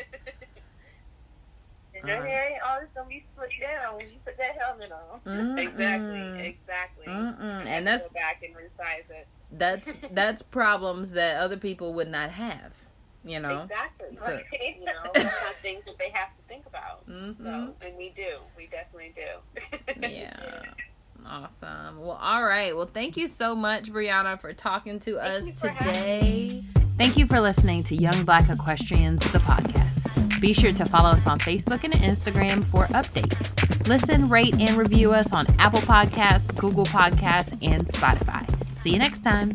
And 1.95 2.09
your 2.09 2.19
um, 2.19 2.25
hair 2.25 2.51
ain't 2.53 2.63
always 2.63 2.89
gonna 2.95 3.09
be 3.09 3.25
split 3.35 3.51
down 3.61 3.97
when 3.97 4.07
you 4.09 4.15
put 4.25 4.37
that 4.39 4.57
helmet 4.59 4.91
on. 4.91 5.21
Mm-mm. 5.27 5.59
Exactly, 5.59 6.49
exactly. 6.49 7.07
Mm-mm. 7.07 7.67
And 7.67 7.87
that's 7.87 8.09
go 8.09 8.15
back 8.15 8.43
and 8.43 8.55
resize 8.55 9.11
it. 9.11 9.27
that's 9.53 9.93
that's 10.13 10.43
problems 10.43 11.11
that 11.11 11.37
other 11.37 11.59
people 11.59 11.93
would 11.95 12.09
not 12.09 12.31
have. 12.31 12.73
You 13.25 13.41
know. 13.41 13.63
Exactly. 13.63 14.17
So- 14.17 14.41
you 14.53 14.85
know, 14.85 14.93
it's 15.15 15.25
not 15.25 15.55
things 15.63 15.85
that 15.87 15.99
they 15.99 16.11
have 16.11 16.29
to 16.29 16.43
think 16.49 16.67
about. 16.67 17.09
mm-hmm. 17.09 17.45
So, 17.45 17.75
and 17.87 17.97
we 17.97 18.11
do. 18.11 18.39
We 18.57 18.67
definitely 18.67 19.13
do. 19.15 20.01
Yeah. 20.09 20.63
Awesome. 21.27 22.01
Well, 22.01 22.19
all 22.21 22.43
right. 22.45 22.75
Well, 22.75 22.87
thank 22.93 23.17
you 23.17 23.29
so 23.29 23.55
much, 23.55 23.91
Aubriana, 23.93 24.41
for 24.41 24.53
talking 24.55 24.99
to 25.01 25.19
us 25.19 25.45
you 25.47 25.53
having 25.61 25.93
today. 25.93 26.63
Thank 26.97 27.19
you 27.19 27.27
for 27.27 27.41
listening 27.41 27.83
to 27.85 27.95
Young 27.95 28.25
Black 28.25 28.49
Equestrians, 28.49 29.21
the 29.33 29.39
podcast. 29.41 30.41
Be 30.41 30.55
sure 30.55 30.73
to 30.73 30.85
follow 30.87 31.11
us 31.11 31.27
on 31.27 31.39
Facebook 31.39 31.85
and 31.85 31.93
Instagram 31.93 32.65
for 32.65 32.87
updates. 32.87 33.87
Listen, 33.87 34.29
rate, 34.31 34.55
and 34.59 34.77
review 34.79 35.13
us 35.13 35.33
on 35.33 35.47
Apple 35.59 35.81
Podcasts, 35.81 36.57
Google 36.57 36.87
Podcasts, 36.87 37.53
and 37.63 37.87
Spotify. 37.87 38.49
See 38.79 38.91
you 38.91 38.99
next 38.99 39.21
time. 39.21 39.55